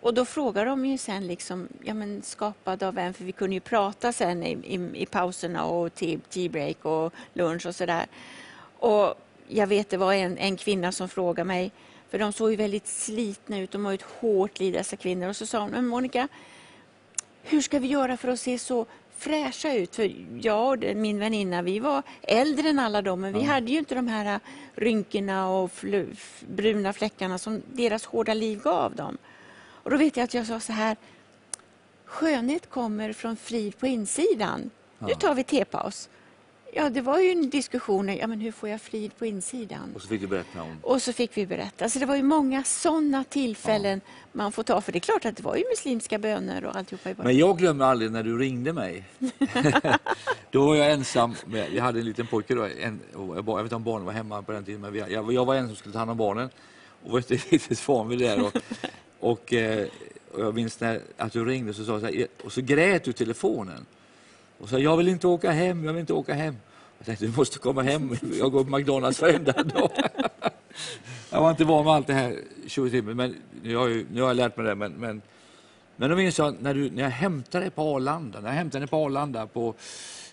Och 0.00 0.14
då 0.14 0.24
frågar 0.24 0.66
de 0.66 0.86
ju 0.86 0.98
sen 0.98 1.26
liksom, 1.26 1.68
ja 1.82 1.94
men 1.94 2.22
skapad 2.22 2.82
av 2.82 2.94
vem? 2.94 3.14
För 3.14 3.24
vi 3.24 3.32
kunde 3.32 3.54
ju 3.54 3.60
prata 3.60 4.12
sen 4.12 4.42
i, 4.42 4.50
i, 4.50 5.02
i 5.02 5.06
pauserna 5.06 5.64
och 5.64 5.94
tea 5.94 6.48
break 6.50 6.84
och 6.84 7.12
lunch 7.34 7.66
och 7.66 7.74
sådär. 7.74 8.06
Och 8.84 9.14
jag 9.48 9.66
vet 9.66 9.90
det 9.90 9.96
var 9.96 10.12
en, 10.12 10.38
en 10.38 10.56
kvinna 10.56 10.92
som 10.92 11.08
frågade 11.08 11.46
mig, 11.46 11.72
för 12.10 12.18
de 12.18 12.32
såg 12.32 12.50
ju 12.50 12.56
väldigt 12.56 12.86
slitna 12.86 13.58
ut, 13.58 13.70
de 13.70 13.84
har 13.84 13.92
ju 13.92 13.94
ett 13.94 14.06
hårt 14.20 14.60
liv 14.60 14.72
dessa 14.72 14.96
kvinnor. 14.96 15.28
Och 15.28 15.36
så 15.36 15.46
sa 15.46 15.60
hon, 15.60 15.70
men 15.70 15.86
Monica, 15.86 16.28
hur 17.42 17.60
ska 17.60 17.78
vi 17.78 17.88
göra 17.88 18.16
för 18.16 18.28
att 18.28 18.40
se 18.40 18.58
så 18.58 18.86
fräscha 19.16 19.74
ut. 19.74 19.96
För 19.96 20.14
jag 20.40 20.84
och 20.84 20.96
min 20.96 21.18
väninna, 21.18 21.62
vi 21.62 21.78
var 21.78 22.02
äldre 22.22 22.68
än 22.68 22.78
alla 22.78 23.02
dem, 23.02 23.20
men 23.20 23.32
vi 23.32 23.42
hade 23.42 23.70
ju 23.70 23.78
inte 23.78 23.94
de 23.94 24.08
här 24.08 24.40
rynkorna 24.74 25.50
och 25.50 25.70
bruna 26.40 26.92
fläckarna 26.92 27.38
som 27.38 27.62
deras 27.72 28.04
hårda 28.04 28.34
liv 28.34 28.60
gav 28.62 28.94
dem. 28.94 29.18
Och 29.56 29.90
då 29.90 29.96
vet 29.96 30.16
jag 30.16 30.24
att 30.24 30.34
jag 30.34 30.46
sa 30.46 30.60
så 30.60 30.72
här, 30.72 30.96
skönhet 32.04 32.70
kommer 32.70 33.12
från 33.12 33.36
frid 33.36 33.78
på 33.78 33.86
insidan. 33.86 34.70
Ja. 34.98 35.06
Nu 35.06 35.14
tar 35.14 35.34
vi 35.34 35.44
tepaus. 35.44 36.08
Ja, 36.76 36.90
det 36.90 37.00
var 37.00 37.18
ju 37.18 37.30
en 37.30 37.50
diskussion, 37.50 38.16
ja 38.16 38.26
men 38.26 38.40
hur 38.40 38.52
får 38.52 38.68
jag 38.68 38.80
frid 38.80 39.16
på 39.18 39.26
insidan? 39.26 39.92
Och 39.94 40.02
så 40.02 40.08
fick 40.08 40.20
du 40.20 40.26
berätta 40.26 40.62
om? 40.62 40.76
Och 40.82 41.02
så 41.02 41.12
fick 41.12 41.36
vi 41.36 41.46
berätta. 41.46 41.88
Så 41.88 41.98
det 41.98 42.06
var 42.06 42.16
ju 42.16 42.22
många 42.22 42.64
sådana 42.64 43.24
tillfällen 43.24 44.00
ja. 44.04 44.12
man 44.32 44.52
får 44.52 44.62
ta, 44.62 44.80
för 44.80 44.92
det 44.92 44.98
är 44.98 45.00
klart 45.00 45.24
att 45.24 45.36
det 45.36 45.42
var 45.42 45.56
ju 45.56 45.64
muslimska 45.70 46.18
böner 46.18 46.64
och 46.64 46.76
alltihopa 46.76 47.10
i 47.10 47.14
Men 47.16 47.36
jag 47.36 47.58
glömmer 47.58 47.84
aldrig 47.84 48.10
när 48.10 48.22
du 48.22 48.38
ringde 48.38 48.72
mig. 48.72 49.04
då 50.50 50.66
var 50.66 50.76
jag 50.76 50.92
ensam, 50.92 51.34
med, 51.46 51.72
jag 51.72 51.82
hade 51.82 51.98
en 51.98 52.04
liten 52.04 52.26
pojke 52.26 52.54
då, 52.54 52.68
en, 52.80 53.00
jag 53.12 53.56
vet 53.56 53.62
inte 53.62 53.74
om 53.74 53.84
barnen 53.84 54.06
var 54.06 54.12
hemma 54.12 54.42
på 54.42 54.52
den 54.52 54.64
tiden, 54.64 54.80
men 54.80 54.94
jag, 54.94 55.32
jag 55.32 55.44
var 55.44 55.54
en 55.54 55.66
som 55.66 55.76
skulle 55.76 55.92
ta 55.92 55.98
hand 55.98 56.10
om 56.10 56.16
barnen 56.16 56.50
och 57.04 57.10
var 57.10 57.18
inte 57.18 57.34
riktigt 57.34 57.88
van 57.88 58.08
vid 58.08 58.18
det 58.18 58.28
där. 58.28 58.44
Och, 58.44 58.56
och, 59.20 59.52
eh, 59.52 59.86
och 60.32 60.40
jag 60.40 60.54
minns 60.54 60.80
när, 60.80 61.00
att 61.16 61.32
du 61.32 61.44
ringde 61.44 61.70
och 61.70 61.76
så, 61.76 61.84
sa 61.84 62.00
så 62.00 62.06
här, 62.06 62.26
och 62.44 62.52
så 62.52 62.60
grät 62.60 63.04
du 63.04 63.10
i 63.10 63.14
telefonen 63.14 63.86
och 64.58 64.68
sa 64.68 64.78
jag 64.78 64.96
vill 64.96 65.08
inte 65.08 65.26
åka 65.26 65.50
hem, 65.50 65.84
jag 65.84 65.92
vill 65.92 66.00
inte 66.00 66.12
åka 66.12 66.34
hem. 66.34 66.56
Jag 66.98 67.06
tänkte 67.06 67.26
du 67.26 67.36
måste 67.36 67.58
komma 67.58 67.82
hem, 67.82 68.16
jag 68.38 68.52
går 68.52 68.64
på 68.64 68.76
McDonalds 68.76 69.20
varenda 69.20 69.52
dag. 69.52 69.90
jag 71.30 71.40
var 71.40 71.50
inte 71.50 71.64
van 71.64 71.84
med 71.84 71.94
allt 71.94 72.06
det 72.06 72.14
här 72.14 72.38
20 72.66 72.90
timmar, 72.90 73.14
men 73.14 73.36
nu 73.62 73.76
har, 73.76 73.88
jag, 73.88 74.06
nu 74.12 74.20
har 74.20 74.28
jag 74.28 74.36
lärt 74.36 74.56
mig 74.56 74.66
det. 74.66 74.74
Men, 74.74 74.92
men, 74.92 75.22
men 75.96 76.10
då 76.10 76.16
minns 76.16 76.38
jag 76.38 76.54
när, 76.60 76.74
du, 76.74 76.90
när 76.90 77.02
jag 77.02 77.10
hämtade 77.10 77.64
dig 77.64 77.70
på 77.70 77.82
Arlanda, 77.82 78.40
när 78.40 78.48
jag 78.48 78.56
hämtade 78.56 78.82
dig 78.82 78.88
på 78.88 78.96
Arlanda 78.96 79.46
på, 79.46 79.74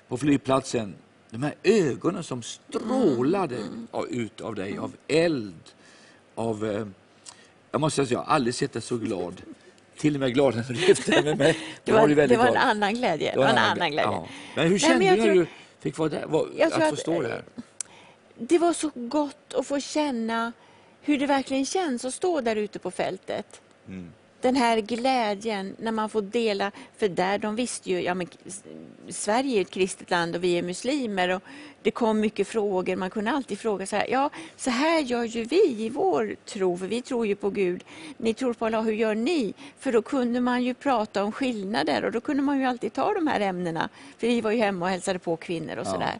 på 0.08 0.18
flygplatsen, 0.18 0.94
de 1.30 1.44
här 1.44 1.54
ögonen 1.64 2.24
som 2.24 2.42
strålade 2.42 3.56
mm. 3.56 3.88
ut 4.10 4.42
av 4.42 4.56
dig, 4.56 4.78
av 4.78 4.96
eld, 5.08 5.64
av... 6.36 6.66
Eh, 6.66 6.88
jag 7.72 7.82
måste 7.82 8.06
säga, 8.06 8.20
jag 8.20 8.26
har 8.26 8.34
aldrig 8.36 8.56
sett 8.56 8.74
dig 8.74 8.82
så 8.82 8.98
glad 8.98 9.42
till 10.02 10.16
och 10.16 10.20
med 10.20 10.34
glad 10.34 10.56
när 10.56 10.64
du 10.64 10.74
lyfte 10.74 11.22
med 11.22 11.38
mig. 11.38 11.58
Det 11.84 11.92
var, 11.92 12.08
det 12.08 12.38
var 12.38 12.48
en 12.48 12.58
annan 12.58 12.94
glädje. 12.94 13.32
Det 13.34 13.40
var 13.40 13.48
en 13.48 13.58
annan 13.58 13.92
glädje. 13.92 14.12
Ja. 14.12 14.28
Men 14.56 14.68
hur 14.68 14.80
kände 14.80 15.06
Nej, 15.06 15.16
du 15.16 15.26
när 15.26 15.34
du 15.34 15.46
fick 15.80 15.98
vara 15.98 16.10
där, 16.10 16.26
var, 16.26 16.48
att 16.62 16.90
få 16.90 16.96
stå 16.96 17.22
där? 17.22 17.44
Det 18.38 18.58
var 18.58 18.74
så 18.74 18.92
gott 18.96 19.54
att 19.54 19.68
få 19.68 19.80
känna 19.80 20.52
hur 21.02 21.20
det 21.20 21.26
verkligen 21.26 21.66
känns 21.66 22.06
att 22.06 22.14
stå 22.14 22.42
där 22.42 22.56
ute 22.56 22.80
på 22.80 22.92
fältet. 22.92 23.62
Mm 23.88 24.12
den 24.42 24.56
här 24.56 24.78
glädjen 24.78 25.76
när 25.80 25.92
man 25.92 26.10
får 26.10 26.22
dela, 26.22 26.72
för 26.98 27.10
där 27.10 27.38
de 27.38 27.56
visste 27.56 27.90
ju, 27.90 28.02
ja 28.02 28.14
men 28.14 28.28
Sverige 29.10 29.58
är 29.58 29.62
ett 29.62 29.72
kristet 29.72 30.10
land 30.10 30.36
och 30.36 30.44
vi 30.44 30.58
är 30.58 30.64
muslimer 30.64 31.30
och 31.30 31.44
det 31.82 31.92
kom 31.92 32.20
mycket 32.20 32.48
frågor, 32.48 32.96
man 32.96 33.10
kunde 33.10 33.32
alltid 33.32 33.60
fråga 33.60 33.86
så 33.86 33.96
här, 33.96 34.08
ja 34.10 34.30
så 34.56 34.70
här 34.70 35.00
gör 35.00 35.24
ju 35.24 35.44
vi 35.44 35.76
i 35.78 35.90
vår 35.90 36.36
tro, 36.46 36.78
för 36.78 36.88
vi 36.88 37.02
tror 37.02 37.28
ju 37.28 37.36
på 37.36 37.50
Gud, 37.50 37.84
ni 38.18 38.34
tror 38.34 38.54
på 38.54 38.66
Allah, 38.66 38.82
hur 38.82 38.94
gör 38.94 39.16
ni? 39.16 39.54
För 39.80 39.92
då 39.92 40.02
kunde 40.02 40.42
man 40.42 40.64
ju 40.64 40.74
prata 40.74 41.24
om 41.24 41.32
skillnader 41.32 42.06
och 42.06 42.12
då 42.12 42.22
kunde 42.22 42.44
man 42.44 42.60
ju 42.60 42.66
alltid 42.66 42.94
ta 42.94 43.14
de 43.14 43.28
här 43.28 43.40
ämnena, 43.40 43.90
för 44.18 44.28
vi 44.28 44.42
var 44.42 44.52
ju 44.52 44.58
hemma 44.58 44.86
och 44.86 44.92
hälsade 44.92 45.20
på 45.20 45.36
kvinnor 45.36 45.78
och 45.78 45.86
ja. 45.86 45.92
sådär. 45.92 46.20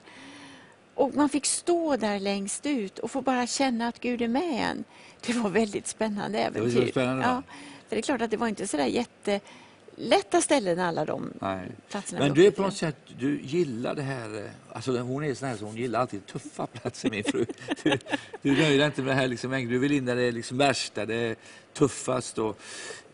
Och 0.96 1.16
man 1.16 1.30
fick 1.30 1.46
stå 1.46 1.96
där 1.96 2.20
längst 2.20 2.66
ut 2.66 3.00
och 3.00 3.12
få 3.12 3.22
bara 3.22 3.48
känna 3.48 3.88
att 3.88 4.00
Gud 4.00 4.22
är 4.22 4.28
med 4.28 4.70
en. 4.70 4.84
Det 5.26 5.34
var 5.34 5.50
väldigt 5.50 5.88
spännande 5.88 6.40
äventyr. 6.40 6.76
Det 6.76 6.80
var 6.80 6.88
spännande, 6.88 7.24
ja. 7.26 7.44
För 7.92 7.96
det 7.96 8.00
är 8.00 8.04
klart 8.04 8.22
att 8.22 8.32
det 8.32 8.38
var 8.38 8.48
inte 8.48 8.68
sådär 8.68 8.86
jättelätta 8.86 10.42
ställen 10.42 10.80
alla 10.80 11.06
de 11.06 11.34
Nej. 11.40 11.72
platserna. 11.90 12.20
Men 12.20 12.34
du 12.34 12.46
är 12.46 12.52
på 12.52 12.62
något 12.62 12.74
sätt, 12.74 12.96
du 13.20 13.42
gillar 13.42 13.96
det 13.96 14.02
här, 14.02 14.38
eh, 14.38 14.52
alltså 14.74 15.00
hon 15.00 15.24
är 15.24 15.34
sån 15.34 15.48
här 15.48 15.56
så 15.56 15.66
hon 15.66 15.76
gillar 15.76 16.00
alltid 16.00 16.26
tuffa 16.26 16.68
platser 16.68 17.10
min 17.10 17.24
fru. 17.24 17.46
Du, 17.84 17.98
du 18.42 18.52
nöjer 18.52 18.78
dig 18.78 18.86
inte 18.86 19.02
med 19.02 19.16
det 19.16 19.20
här 19.20 19.28
liksom, 19.28 19.52
du 19.52 19.80
vill 19.80 19.92
in 19.92 20.06
där 20.06 20.16
det 20.16 20.22
är 20.22 20.32
liksom 20.32 20.58
värst, 20.58 20.96
där 20.96 21.06
det 21.06 21.16
är 21.16 21.36
tuffast. 21.74 22.38
Och, 22.38 22.58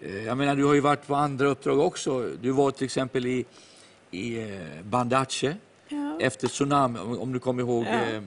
eh, 0.01 0.25
jag 0.25 0.37
menar, 0.37 0.55
du 0.55 0.65
har 0.65 0.73
ju 0.73 0.79
varit 0.79 1.07
på 1.07 1.15
andra 1.15 1.47
uppdrag 1.47 1.79
också. 1.79 2.29
Du 2.41 2.51
var 2.51 2.71
till 2.71 2.85
exempel 2.85 3.25
i, 3.25 3.45
i 4.11 4.37
eh, 4.37 4.83
Bandache 4.83 5.55
ja. 5.87 6.17
efter 6.19 6.47
tsunami, 6.47 6.99
om 6.99 7.33
du 7.33 7.39
kommer 7.39 7.63
ihåg 7.63 7.85
ja. 7.85 8.21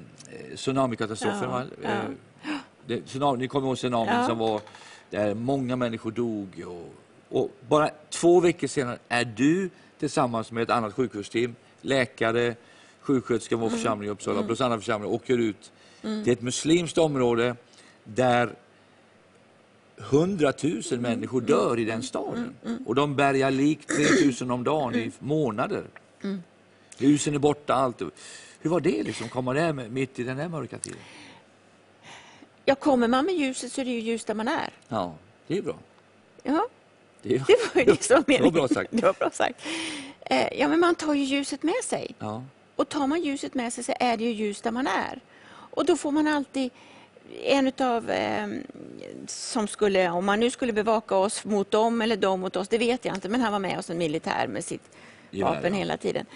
tsunamikatastrofen. 0.56 1.50
Ja. 1.50 1.64
Ja. 1.82 1.90
Det, 2.86 3.00
tsunami, 3.00 3.38
ni 3.38 3.48
kommer 3.48 3.68
ihåg 3.68 3.76
tsunamin 3.76 4.26
som 4.26 4.38
var 4.38 4.60
där 5.10 5.34
många 5.34 5.76
människor 5.76 6.10
dog. 6.10 6.64
Och, 6.66 6.94
och, 7.40 7.50
bara 7.68 7.90
två 8.10 8.40
veckor 8.40 8.66
senare 8.66 8.98
är 9.08 9.24
du 9.24 9.70
tillsammans 9.98 10.52
med 10.52 10.62
ett 10.62 10.70
annat 10.70 10.94
sjukvårdsteam, 10.94 11.54
läkare, 11.80 12.54
sjuksköterska 13.00 13.56
vår 13.56 13.66
mm. 13.66 13.78
församling 13.78 14.08
i 14.08 14.12
Uppsala 14.12 14.36
mm. 14.36 14.46
plus 14.46 14.60
andra 14.60 14.78
församlingar 14.78 15.14
åker 15.14 15.38
ut 15.38 15.72
mm. 16.02 16.24
till 16.24 16.32
ett 16.32 16.42
muslimskt 16.42 16.98
område 16.98 17.56
där 18.04 18.54
hundratusen 19.96 20.98
mm. 20.98 21.10
människor 21.10 21.40
dör 21.40 21.78
i 21.78 21.84
den 21.84 22.02
staden. 22.02 22.54
Mm. 22.64 22.86
Och 22.86 22.94
de 22.94 23.16
bärgar 23.16 23.50
lik 23.50 23.86
3000 23.86 24.50
om 24.50 24.64
dagen 24.64 24.94
i 24.94 25.12
månader. 25.18 25.84
Husen 26.98 27.34
är 27.34 27.38
borta, 27.38 27.74
allt. 27.74 28.02
Hur 28.60 28.70
var 28.70 28.80
det 28.80 29.02
liksom, 29.02 29.28
komma 29.28 29.54
där 29.54 29.72
mitt 29.72 30.18
i 30.18 30.22
den 30.22 30.36
där 30.36 30.48
mörka 30.48 30.78
tiden? 30.78 31.00
Ja, 32.70 32.74
kommer 32.74 33.08
man 33.08 33.24
med 33.24 33.34
ljuset 33.34 33.72
så 33.72 33.80
är 33.80 33.84
det 33.84 33.90
ju 33.90 34.00
ljus 34.00 34.24
där 34.24 34.34
man 34.34 34.48
är. 34.48 34.70
Ja, 34.88 35.14
det 35.46 35.58
är 35.58 35.62
bra. 35.62 35.76
Ja, 36.42 36.66
det, 37.22 37.28
det 37.28 37.56
var 37.74 37.82
ju 37.82 37.84
det 37.84 38.02
som 38.02 38.24
Det 38.26 38.40
var 38.40 38.50
bra 38.50 38.68
sagt. 38.68 38.90
Det 38.92 39.02
var 39.02 39.12
bra 39.12 39.30
sagt. 39.30 39.66
Eh, 40.20 40.58
ja, 40.58 40.68
men 40.68 40.80
man 40.80 40.94
tar 40.94 41.14
ju 41.14 41.24
ljuset 41.24 41.62
med 41.62 41.84
sig. 41.84 42.14
Ja. 42.18 42.44
Och 42.76 42.88
tar 42.88 43.06
man 43.06 43.22
ljuset 43.22 43.54
med 43.54 43.72
sig 43.72 43.84
så 43.84 43.92
är 44.00 44.16
det 44.16 44.24
ju 44.24 44.30
ljus 44.30 44.60
där 44.60 44.70
man 44.70 44.86
är. 44.86 45.20
Och 45.50 45.84
då 45.84 45.96
får 45.96 46.10
man 46.10 46.26
alltid 46.26 46.70
en 47.42 47.72
av 47.78 48.10
eh, 48.10 48.48
som 49.26 49.68
skulle, 49.68 50.10
om 50.10 50.24
man 50.24 50.40
nu 50.40 50.50
skulle 50.50 50.72
bevaka 50.72 51.16
oss 51.16 51.44
mot 51.44 51.70
dem 51.70 52.02
eller 52.02 52.16
dem 52.16 52.40
mot 52.40 52.56
oss, 52.56 52.68
det 52.68 52.78
vet 52.78 53.04
jag 53.04 53.14
inte, 53.14 53.28
men 53.28 53.40
han 53.40 53.52
var 53.52 53.58
med 53.58 53.78
oss 53.78 53.90
en 53.90 53.98
militär 53.98 54.46
med 54.46 54.64
sitt 54.64 54.90
vapen 55.30 55.72
ja. 55.72 55.78
hela 55.78 55.96
tiden. 55.96 56.26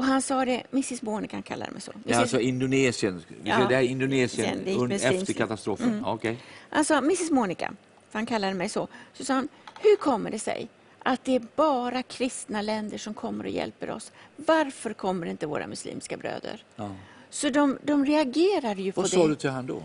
Och 0.00 0.06
han 0.06 0.22
sa 0.22 0.44
det, 0.44 0.62
Mrs 0.70 1.00
Borne 1.00 1.28
han 1.32 1.42
kallar 1.42 1.70
mig 1.70 1.80
så. 1.80 1.92
Det 2.04 2.12
är 2.12 2.20
alltså 2.20 2.40
Indonesien, 2.40 3.22
ja, 3.44 3.66
det 3.68 3.74
är 3.74 3.80
Indonesien 3.82 4.68
är 4.68 5.12
efter 5.14 5.32
katastrofen? 5.32 5.88
Mm. 5.88 6.04
Okay. 6.04 6.36
Han 6.70 6.84
sa, 6.84 6.98
Mrs 6.98 7.30
Monica, 7.30 7.72
för 8.10 8.18
han 8.18 8.26
kallade 8.26 8.54
mig 8.54 8.68
så, 8.68 8.88
så 9.12 9.24
sa 9.24 9.34
han, 9.34 9.48
hur 9.80 9.96
kommer 9.96 10.30
det 10.30 10.38
sig 10.38 10.68
att 10.98 11.24
det 11.24 11.34
är 11.34 11.42
bara 11.56 12.02
kristna 12.02 12.62
länder 12.62 12.98
som 12.98 13.14
kommer 13.14 13.44
och 13.44 13.50
hjälper 13.50 13.90
oss? 13.90 14.12
Varför 14.36 14.92
kommer 14.92 15.26
inte 15.26 15.46
våra 15.46 15.66
muslimska 15.66 16.16
bröder? 16.16 16.64
Ja. 16.76 16.90
Så 17.30 17.48
de, 17.48 17.78
de 17.82 18.06
reagerade 18.06 18.82
ju 18.82 18.92
på 18.92 19.00
Vad 19.00 19.10
det. 19.10 19.16
Vad 19.16 19.24
sa 19.24 19.28
du 19.28 19.34
till 19.34 19.50
han 19.50 19.66
då? 19.66 19.82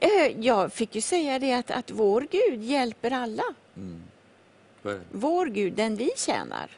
Eh, 0.00 0.40
jag 0.40 0.72
fick 0.72 0.94
ju 0.94 1.00
säga 1.00 1.38
det 1.38 1.52
att, 1.52 1.70
att 1.70 1.90
vår 1.90 2.26
Gud 2.30 2.62
hjälper 2.62 3.10
alla. 3.10 3.44
Mm. 3.76 4.02
Vår 5.12 5.46
Gud, 5.46 5.72
den 5.72 5.96
vi 5.96 6.10
tjänar 6.16 6.70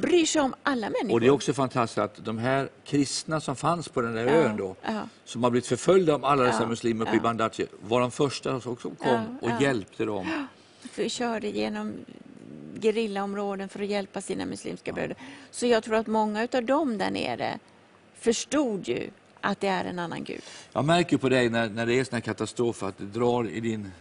bryr 0.00 0.26
sig 0.26 0.42
om 0.42 0.54
alla 0.62 0.90
människor. 0.90 1.12
Och 1.12 1.20
det 1.20 1.26
är 1.26 1.30
också 1.30 1.52
fantastiskt 1.52 1.98
att 1.98 2.24
de 2.24 2.38
här 2.38 2.68
kristna 2.84 3.40
som 3.40 3.56
fanns 3.56 3.88
på 3.88 4.00
den 4.00 4.14
där 4.14 4.26
ja, 4.26 4.32
ön 4.32 4.56
då, 4.56 4.76
ja. 4.82 5.02
som 5.24 5.42
har 5.42 5.50
blivit 5.50 5.66
förföljda 5.66 6.14
av 6.14 6.24
alla 6.24 6.42
dessa 6.42 6.62
ja, 6.62 6.68
muslimer 6.68 7.06
uppe 7.06 7.16
i 7.16 7.20
Bandache, 7.20 7.66
var 7.80 8.00
de 8.00 8.10
första 8.10 8.60
som 8.60 8.76
kom 8.76 9.38
och 9.40 9.62
hjälpte 9.62 10.04
dem. 10.04 10.46
Vi 10.96 11.08
körde 11.08 11.48
genom 11.48 11.94
gerillaområden 12.80 13.68
för 13.68 13.82
att 13.82 13.88
hjälpa 13.88 14.20
sina 14.20 14.46
muslimska 14.46 14.92
bröder. 14.92 15.16
Så 15.50 15.66
jag 15.66 15.82
tror 15.84 15.96
att 15.96 16.06
många 16.06 16.48
av 16.52 16.64
dem 16.64 16.98
där 16.98 17.10
nere 17.10 17.58
förstod 18.14 18.88
ju 18.88 19.10
att 19.40 19.60
det 19.60 19.68
är 19.68 19.84
en 19.84 19.98
annan 19.98 20.24
Gud. 20.24 20.42
Jag 20.72 20.84
märker 20.84 21.16
på 21.16 21.28
dig 21.28 21.48
när, 21.48 21.68
när 21.68 21.86
det 21.86 21.94
är 21.94 22.04
sån 22.04 22.20
katastrof 22.20 22.82
att 22.82 22.98
det 22.98 23.04
drar 23.04 23.48
i 23.48 23.60
din 23.60 23.92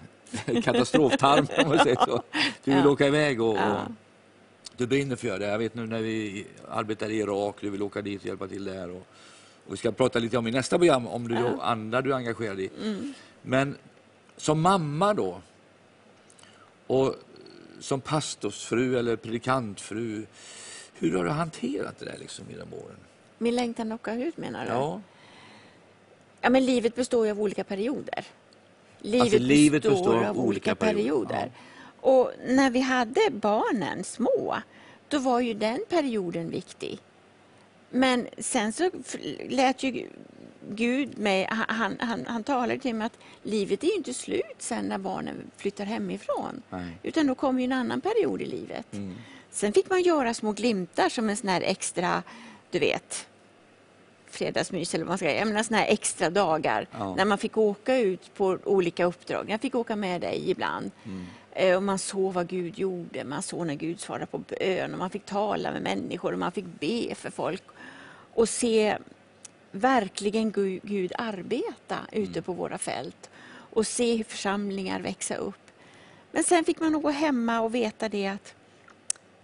katastroftarm, 0.63 1.47
om 1.57 1.69
man 1.69 1.79
säger 1.79 2.05
så. 2.05 2.23
Du 2.63 2.71
vill 2.71 2.83
ja. 2.83 2.89
åka 2.89 3.07
iväg 3.07 3.41
och, 3.41 3.53
och 3.53 3.79
du 4.79 4.87
brinner 4.87 5.15
för 5.15 5.39
det. 5.39 5.45
Jag 5.45 5.57
vet 5.57 5.75
nu 5.75 5.87
när 5.87 6.01
vi 6.01 6.45
arbetar 6.69 7.09
i 7.09 7.17
Irak, 7.19 7.55
du 7.61 7.69
vill 7.69 7.81
åka 7.81 8.01
dit 8.01 8.21
och 8.21 8.27
hjälpa 8.27 8.47
till 8.47 8.63
där. 8.63 8.89
Och, 8.89 9.07
och 9.65 9.73
vi 9.73 9.77
ska 9.77 9.91
prata 9.91 10.19
lite 10.19 10.37
om 10.37 10.47
i 10.47 10.51
nästa 10.51 10.77
program 10.77 11.07
om 11.07 11.27
du, 11.27 11.35
ja. 11.35 11.61
andra 11.61 12.01
du 12.01 12.11
är 12.11 12.15
engagerad 12.15 12.59
i. 12.59 12.69
Mm. 12.83 13.13
Men 13.41 13.77
som 14.37 14.61
mamma 14.61 15.13
då, 15.13 15.41
och 16.87 17.15
som 17.79 18.01
pastorsfru 18.01 18.99
eller 18.99 19.15
predikantfru, 19.15 20.25
hur 20.93 21.17
har 21.17 21.23
du 21.23 21.29
hanterat 21.29 21.99
det 21.99 22.05
där 22.05 22.17
liksom 22.19 22.45
genom 22.49 22.73
åren? 22.73 22.97
Min 23.37 23.55
längtan 23.55 23.91
att 23.91 23.99
åka 23.99 24.13
ut 24.13 24.37
menar 24.37 24.65
du? 24.65 24.71
Ja. 24.71 25.01
Ja, 26.41 26.49
men 26.49 26.65
livet 26.65 26.95
består 26.95 27.25
ju 27.25 27.31
av 27.31 27.41
olika 27.41 27.63
perioder. 27.63 28.25
Livet, 29.01 29.21
alltså, 29.21 29.39
livet 29.39 29.83
består, 29.83 29.95
består, 29.95 30.23
av 30.23 30.39
olika 30.39 30.75
perioder. 30.75 31.03
perioder. 31.03 31.51
Ja. 31.55 31.78
Och 32.01 32.31
när 32.45 32.69
vi 32.69 32.79
hade 32.79 33.21
barnen 33.31 34.03
små, 34.03 34.61
då 35.07 35.19
var 35.19 35.39
ju 35.39 35.53
den 35.53 35.79
perioden 35.89 36.49
viktig. 36.49 36.99
Men 37.89 38.27
sen 38.37 38.73
så 38.73 38.89
lät 39.49 39.83
ju 39.83 40.09
Gud 40.71 41.17
mig, 41.17 41.47
han, 41.49 41.97
han, 41.99 42.25
han 42.27 42.43
talade 42.43 42.79
till 42.79 42.95
mig 42.95 43.05
att 43.05 43.17
livet 43.43 43.83
är 43.83 43.95
inte 43.95 44.13
slut 44.13 44.55
sen 44.57 44.85
när 44.85 44.97
barnen 44.97 45.51
flyttar 45.57 45.85
hemifrån. 45.85 46.61
Nej. 46.69 46.97
Utan 47.03 47.27
då 47.27 47.35
kommer 47.35 47.63
en 47.63 47.71
annan 47.71 48.01
period 48.01 48.41
i 48.41 48.45
livet. 48.45 48.93
Mm. 48.93 49.15
Sen 49.51 49.73
fick 49.73 49.89
man 49.89 50.01
göra 50.01 50.33
små 50.33 50.51
glimtar 50.51 51.09
som 51.09 51.29
en 51.29 51.37
sån 51.37 51.49
här 51.49 51.61
extra, 51.61 52.23
du 52.71 52.79
vet, 52.79 53.27
fredagsmys 54.29 54.93
eller 54.93 55.05
vad 55.05 55.09
man 55.09 55.17
ska 55.17 55.25
säga. 55.25 55.39
Jag 55.39 55.47
menar 55.47 55.63
såna 55.63 55.77
här 55.77 55.87
extra 55.87 56.29
dagar 56.29 56.87
ja. 56.91 57.15
när 57.15 57.25
man 57.25 57.37
fick 57.37 57.57
åka 57.57 57.97
ut 57.97 58.33
på 58.33 58.57
olika 58.63 59.05
uppdrag. 59.05 59.49
Jag 59.49 59.61
fick 59.61 59.75
åka 59.75 59.95
med 59.95 60.21
dig 60.21 60.49
ibland. 60.49 60.91
Mm. 61.03 61.25
Eh, 61.59 61.75
och 61.75 61.83
man 61.83 61.99
såg 61.99 62.33
vad 62.33 62.47
Gud 62.47 62.79
gjorde, 62.79 63.23
man 63.23 63.41
såg 63.41 63.67
när 63.67 63.75
Gud 63.75 63.99
svarade 63.99 64.25
på 64.25 64.37
bön 64.37 64.93
och 64.93 64.99
man 64.99 65.09
fick 65.09 65.25
tala 65.25 65.71
med 65.71 65.81
människor 65.81 66.33
och 66.33 66.39
man 66.39 66.51
fick 66.51 66.65
be 66.79 67.15
för 67.15 67.29
folk. 67.29 67.63
Och 68.33 68.49
se 68.49 68.97
verkligen 69.71 70.51
Gud 70.83 71.11
arbeta 71.17 71.97
ute 72.11 72.31
mm. 72.31 72.43
på 72.43 72.53
våra 72.53 72.77
fält 72.77 73.29
och 73.49 73.87
se 73.87 74.15
hur 74.15 74.23
församlingar 74.23 74.99
växa 74.99 75.35
upp. 75.35 75.71
Men 76.31 76.43
sen 76.43 76.63
fick 76.65 76.79
man 76.79 76.91
nog 76.91 77.01
gå 77.01 77.09
hemma 77.09 77.61
och 77.61 77.75
veta 77.75 78.09
det 78.09 78.27
att 78.27 78.55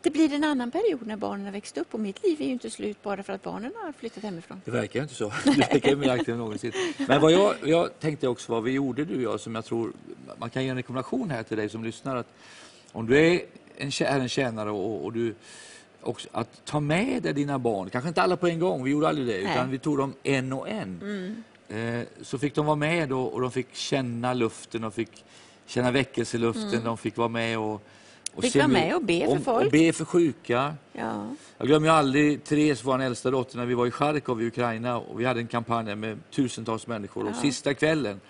det 0.05 0.11
blir 0.11 0.33
en 0.33 0.43
annan 0.43 0.71
period 0.71 1.07
när 1.07 1.15
barnen 1.15 1.45
har 1.45 1.51
växt 1.51 1.77
upp 1.77 1.93
och 1.93 1.99
mitt 1.99 2.23
liv 2.23 2.41
är 2.41 2.45
ju 2.45 2.51
inte 2.51 2.69
slut 2.69 3.03
bara 3.03 3.23
för 3.23 3.33
att 3.33 3.43
barnen 3.43 3.71
har 3.75 3.91
flyttat 3.91 4.23
hemifrån. 4.23 4.61
Det 4.65 4.71
verkar 4.71 5.01
inte 5.01 5.13
så. 5.13 5.33
Det 5.43 5.73
verkar 5.73 5.95
mer 5.95 6.09
aktivt 6.09 6.27
än 6.27 6.37
någonsin. 6.37 6.71
Men 7.07 7.21
vad 7.21 7.31
jag, 7.31 7.55
jag 7.63 7.99
tänkte 7.99 8.27
också 8.27 8.51
vad 8.51 8.63
vi 8.63 8.71
gjorde 8.71 9.05
du 9.05 9.15
och 9.15 9.33
jag 9.33 9.39
som 9.39 9.55
jag 9.55 9.65
tror 9.65 9.93
man 10.37 10.49
kan 10.49 10.63
ge 10.63 10.69
en 10.69 10.75
rekommendation 10.75 11.29
här 11.29 11.43
till 11.43 11.57
dig 11.57 11.69
som 11.69 11.83
lyssnar 11.83 12.15
att 12.15 12.27
om 12.91 13.07
du 13.07 13.17
är 13.17 13.41
en, 13.77 13.87
är 13.87 14.19
en 14.19 14.29
tjänare 14.29 14.71
och, 14.71 15.05
och 15.05 15.13
du 15.13 15.35
också, 16.01 16.29
att 16.31 16.65
ta 16.65 16.79
med 16.79 17.23
dig 17.23 17.33
dina 17.33 17.59
barn, 17.59 17.89
kanske 17.89 18.07
inte 18.07 18.21
alla 18.21 18.37
på 18.37 18.47
en 18.47 18.59
gång, 18.59 18.83
vi 18.83 18.91
gjorde 18.91 19.07
aldrig 19.07 19.27
det, 19.27 19.43
Nej. 19.43 19.51
utan 19.51 19.71
vi 19.71 19.79
tog 19.79 19.97
dem 19.97 20.13
en 20.23 20.53
och 20.53 20.69
en. 20.69 20.99
Mm. 21.01 21.99
Eh, 21.99 22.07
så 22.21 22.37
fick 22.37 22.55
de 22.55 22.65
vara 22.65 22.75
med 22.75 23.11
och, 23.11 23.33
och 23.33 23.41
de 23.41 23.51
fick 23.51 23.75
känna 23.75 24.33
luften, 24.33 24.81
de 24.81 24.91
fick 24.91 25.25
känna 25.65 25.91
väckelseluften, 25.91 26.69
mm. 26.69 26.83
de 26.83 26.97
fick 26.97 27.17
vara 27.17 27.27
med 27.27 27.59
och 27.59 27.81
och 28.35 28.43
Fick 28.43 28.55
vara 28.55 28.67
med 28.67 28.95
och 28.95 29.03
be 29.03 29.27
för 29.27 29.39
folk. 29.39 29.65
Och 29.65 29.71
be 29.71 29.93
för 29.93 30.05
sjuka. 30.05 30.75
Ja. 30.93 31.27
Jag 31.57 31.67
glömmer 31.67 31.89
aldrig 31.89 32.43
Therese, 32.43 32.83
vår 32.83 33.01
äldsta 33.01 33.31
dotter, 33.31 33.57
när 33.57 33.65
vi 33.65 33.73
var 33.73 33.87
i 33.87 33.91
Charkov 33.91 34.41
i 34.41 34.47
Ukraina 34.47 34.97
och 34.97 35.19
vi 35.19 35.25
hade 35.25 35.39
en 35.39 35.47
kampanj 35.47 35.95
med 35.95 36.19
tusentals 36.31 36.87
människor. 36.87 37.25
Ja. 37.25 37.29
Och 37.29 37.35
sista 37.35 37.73
kvällen 37.73 38.21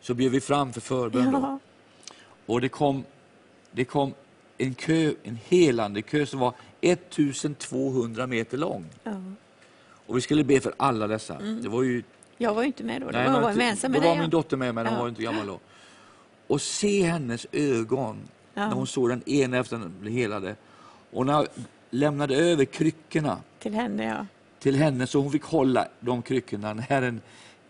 så 0.00 0.14
bjöd 0.14 0.32
vi 0.32 0.40
fram 0.40 0.72
för 0.72 0.80
förbön. 0.80 1.30
Ja. 1.32 1.58
Och 2.46 2.60
det 2.60 2.68
kom, 2.68 3.04
det 3.70 3.84
kom 3.84 4.14
en 4.58 4.74
kö, 4.74 5.12
en 5.22 5.38
helande 5.48 6.02
kö 6.02 6.26
som 6.26 6.40
var 6.40 6.54
1200 6.80 8.26
meter 8.26 8.58
lång. 8.58 8.86
Ja. 9.04 9.12
Och 10.06 10.16
vi 10.16 10.20
skulle 10.20 10.44
be 10.44 10.60
för 10.60 10.74
alla 10.76 11.06
dessa. 11.06 11.34
Mm. 11.34 11.62
Det 11.62 11.68
var 11.68 11.82
ju... 11.82 12.02
Jag 12.38 12.54
var 12.54 12.62
ju 12.62 12.66
inte 12.66 12.84
med 12.84 13.00
då. 13.00 13.06
Nej, 13.12 13.30
var, 13.30 13.40
var, 13.40 13.54
med 13.54 13.76
då 13.82 14.00
var 14.00 14.16
min 14.16 14.30
dotter 14.30 14.56
med, 14.56 14.74
men 14.74 14.86
hon 14.86 14.98
var 14.98 15.08
inte 15.08 15.22
gammal 15.22 15.46
då. 15.46 15.60
Och 16.46 16.60
se 16.60 17.02
hennes 17.02 17.46
ögon 17.52 18.28
Ja. 18.54 18.68
När 18.68 18.74
hon 18.74 18.86
såg 18.86 19.08
den 19.08 19.28
ena 19.28 19.56
efter 19.56 19.78
den 19.78 19.92
bli 20.00 20.12
helade. 20.12 20.56
Och 21.10 21.26
när 21.26 21.32
jag 21.32 21.46
lämnade 21.90 22.36
över 22.36 22.64
kryckorna 22.64 23.38
till 23.58 23.74
henne, 23.74 24.04
ja. 24.04 24.26
till 24.58 24.76
henne 24.76 25.06
så 25.06 25.20
hon 25.20 25.32
fick 25.32 25.44
hålla 25.44 25.88
de 26.00 26.22
kryckorna 26.22 26.74
när 26.74 27.02
en, 27.02 27.20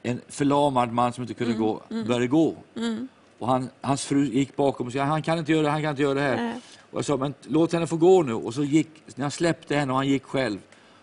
en 0.03 0.21
förlamad 0.29 0.93
man 0.93 1.13
som 1.13 1.23
inte 1.23 1.35
kunde 1.35 1.55
mm, 1.55 1.67
gå 1.67 1.83
mm. 1.91 2.07
började 2.07 2.27
gå. 2.27 2.57
Mm. 2.77 3.09
Och 3.39 3.49
han, 3.49 3.69
hans 3.81 4.05
fru 4.05 4.25
gick 4.25 4.57
bakom 4.57 4.87
och 4.87 4.93
sa 4.93 5.03
han 5.03 5.23
kan 5.23 5.39
inte 5.39 5.53
göra 5.53 5.63
det, 5.63 5.71
han 5.71 5.83
kan 5.83 5.91
inte 5.91 6.03
göra 6.03 6.15
det 6.15 6.21
här. 6.21 6.37
Nej. 6.37 6.61
Och 6.91 6.99
jag 6.99 7.05
sa 7.05 7.17
men 7.17 7.35
låt 7.43 7.73
henne 7.73 7.87
få 7.87 7.97
gå 7.97 8.23
nu. 8.23 8.35
Och 8.35 8.55
så 8.55 8.65
gick, 8.65 8.89
när 9.15 9.25
jag 9.25 9.33
släppte 9.33 9.77
henne 9.77 9.93
och 9.93 9.99
han 9.99 10.09
gick 10.09 10.23
själv. 10.23 10.59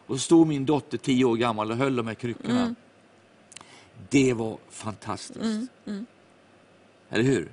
Och 0.07 0.15
så 0.15 0.21
stod 0.21 0.47
min 0.47 0.65
dotter 0.65 0.97
tio 0.97 1.25
år 1.25 1.35
gammal 1.35 1.71
och 1.71 1.77
höll 1.77 1.95
de 1.95 2.07
här 2.07 2.13
kryckorna. 2.13 2.61
Mm. 2.61 2.75
Det 4.09 4.33
var 4.33 4.57
fantastiskt. 4.69 5.45
Mm, 5.45 5.67
mm. 5.85 6.05
Eller 7.09 7.23
hur? 7.23 7.49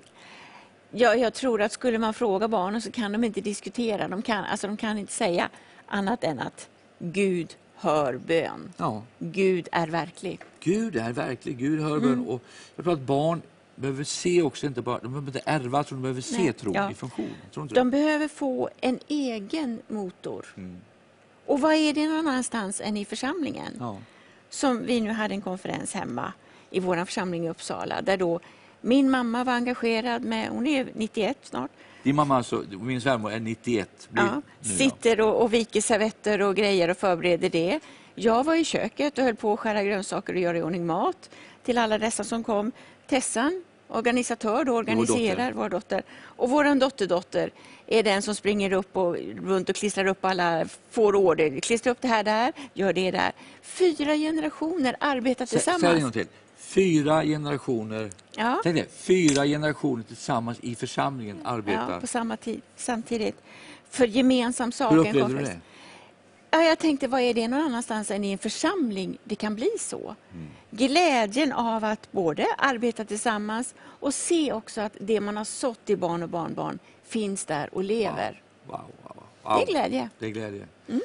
Ja, 0.91 1.15
jag 1.15 1.35
tror 1.35 1.63
att 1.63 1.73
skulle 1.73 1.99
man 1.99 2.15
fråga 2.15 2.49
barnen 2.49 2.83
så 2.83 2.91
kan 2.91 3.13
de 3.13 3.25
inte 3.25 3.41
diskutera. 3.41 4.09
De 4.09 4.23
kan, 4.23 4.45
alltså 4.45 4.67
de 4.67 4.77
kan 4.77 4.99
inte 4.99 5.13
säga 5.13 5.49
annat 5.87 6.25
än 6.25 6.41
att 6.41 6.69
Gud 6.99 7.57
hör 7.75 8.17
bön. 8.17 8.73
Ja. 8.77 9.03
Gud 9.19 9.69
är 9.73 9.87
verklig. 9.87 10.41
Gud 10.61 10.97
är 10.97 11.13
verklig. 11.13 11.59
Gud 11.59 11.81
hör 11.81 11.97
mm. 11.97 12.03
bön. 12.03 12.27
Och 12.29 12.43
jag 12.77 12.85
tror 12.85 12.95
att 12.95 13.01
barn 13.01 13.43
behöver 13.75 14.05
se 14.05 14.43
också, 14.43 14.67
inte 14.67 14.83
bara, 14.83 14.99
de 14.99 15.13
behöver 15.13 15.29
inte 15.29 15.43
ärva, 15.45 15.85
de 15.89 16.03
behöver 16.03 16.21
se 16.21 16.39
Nej, 16.39 16.53
tron 16.53 16.75
ja. 16.75 16.91
i 16.91 16.95
funktion. 16.95 17.31
de 17.55 17.69
det? 17.69 17.85
behöver 17.85 18.29
få 18.29 18.71
en 18.81 18.99
egen 19.09 19.81
motor. 19.89 20.47
Mm. 20.57 20.77
Och 21.47 21.61
vad 21.61 21.75
är 21.75 21.93
det 21.93 22.09
någon 22.09 22.29
annanstans 22.29 22.81
än 22.81 22.97
i 22.97 23.05
församlingen? 23.05 23.77
Ja. 23.79 23.99
Som 24.51 24.87
vi 24.87 25.01
nu 25.01 25.11
hade 25.11 25.35
en 25.35 25.41
konferens 25.41 25.95
hemma 25.95 26.33
i 26.71 26.81
vår 26.81 27.05
församling 27.05 27.47
i 27.47 27.51
Uppsala 27.51 28.03
där 28.03 28.17
då 28.17 28.41
min 28.81 29.11
mamma 29.11 29.45
var 29.45 29.53
engagerad 29.53 30.23
med, 30.23 30.49
hon 30.49 30.67
är 30.67 30.89
91 30.95 31.39
snart. 31.43 31.71
Din 32.03 32.17
mamma 32.17 32.37
alltså, 32.37 32.65
min 32.81 33.01
svärmor 33.01 33.33
är 33.33 33.41
91? 33.41 34.09
ja, 34.15 34.43
sitter 34.61 35.21
och, 35.21 35.43
och 35.43 35.55
viker 35.55 35.81
servetter 35.81 36.43
och 36.43 36.57
grejer 36.57 36.89
och 36.89 36.97
förbereder 36.97 37.51
det. 37.51 37.81
Jag 38.15 38.45
var 38.45 38.55
i 38.55 38.65
köket 38.65 39.19
och 39.19 39.25
höll 39.25 39.37
på 39.37 39.53
att 39.53 39.61
skära 39.61 39.83
grönsaker 39.83 40.33
och 40.33 40.41
göra 40.41 40.59
i 40.59 40.63
ordning 40.63 40.87
mat 40.87 41.31
till 41.65 41.79
alla 41.79 41.99
dessa 41.99 42.25
som 42.25 42.45
kom. 42.45 42.73
Tessan, 43.07 43.63
organisatör, 43.89 44.65
då, 44.65 44.73
organiserar 44.73 45.53
vår 45.53 45.63
dotter. 45.63 45.63
vår 45.63 45.69
dotter. 45.69 46.03
Och 46.23 46.51
vår 46.51 46.75
dotterdotter 46.75 47.51
är 47.87 48.03
den 48.03 48.23
som 48.23 48.35
springer 48.35 48.73
upp 48.73 48.97
och 48.97 49.17
runt 49.45 49.69
och 49.69 49.75
klistrar 49.77 50.07
upp 50.07 50.25
alla, 50.25 50.67
får 50.91 51.17
order. 51.17 51.61
Klistra 51.61 51.91
upp 51.91 52.01
det 52.01 52.09
här 52.09 52.25
där, 52.25 52.53
gör 52.75 52.93
det 52.93 53.11
där. 53.11 53.33
Fyra 53.63 54.17
generationer 54.17 54.97
arbetar 55.01 55.47
tillsammans. 55.47 56.15
Säg 56.15 56.27
Fyra 56.69 57.25
generationer, 57.25 58.11
ja. 58.37 58.61
det, 58.65 58.93
fyra 58.93 59.47
generationer 59.47 60.03
tillsammans 60.03 60.59
i 60.61 60.75
församlingen 60.75 61.41
arbetar. 61.45 61.93
Ja, 61.93 62.01
på 62.01 62.07
samma 62.07 62.37
tid, 62.37 62.63
samtidigt. 62.77 63.37
För 63.91 64.07
gemensam 64.07 64.73
sak. 64.73 64.93
Hur 64.93 64.99
upplevde 64.99 65.35
du 65.35 65.45
det? 65.45 65.61
Ja, 66.51 66.63
jag 66.63 66.79
tänkte, 66.79 67.09
vad 67.09 67.21
är 67.21 67.35
det 67.35 67.49
någon 67.49 67.61
annanstans 67.61 68.11
än 68.11 68.25
i 68.25 68.33
en 68.33 68.39
församling 68.39 69.19
det 69.25 69.35
kan 69.35 69.55
bli 69.55 69.71
så? 69.81 70.15
Mm. 70.35 70.47
Glädjen 70.71 71.53
av 71.53 71.85
att 71.85 72.13
både 72.13 72.47
arbeta 72.59 73.05
tillsammans 73.05 73.75
och 73.81 74.15
se 74.15 74.53
också 74.53 74.81
att 74.81 74.97
det 75.01 75.21
man 75.21 75.37
har 75.37 75.45
sått 75.45 75.91
i 75.91 75.97
barn 75.97 76.23
och 76.23 76.29
barnbarn 76.29 76.79
finns 77.05 77.45
där 77.45 77.75
och 77.75 77.85
lever. 77.85 78.43
Wow. 78.67 78.81
Wow, 79.03 79.23
wow, 79.43 79.57
det 79.57 79.63
är 79.63 79.67
glädje. 79.67 80.11
Det 80.19 80.27
är 80.27 80.31
glädje. 80.31 80.67
Mm. 80.89 81.01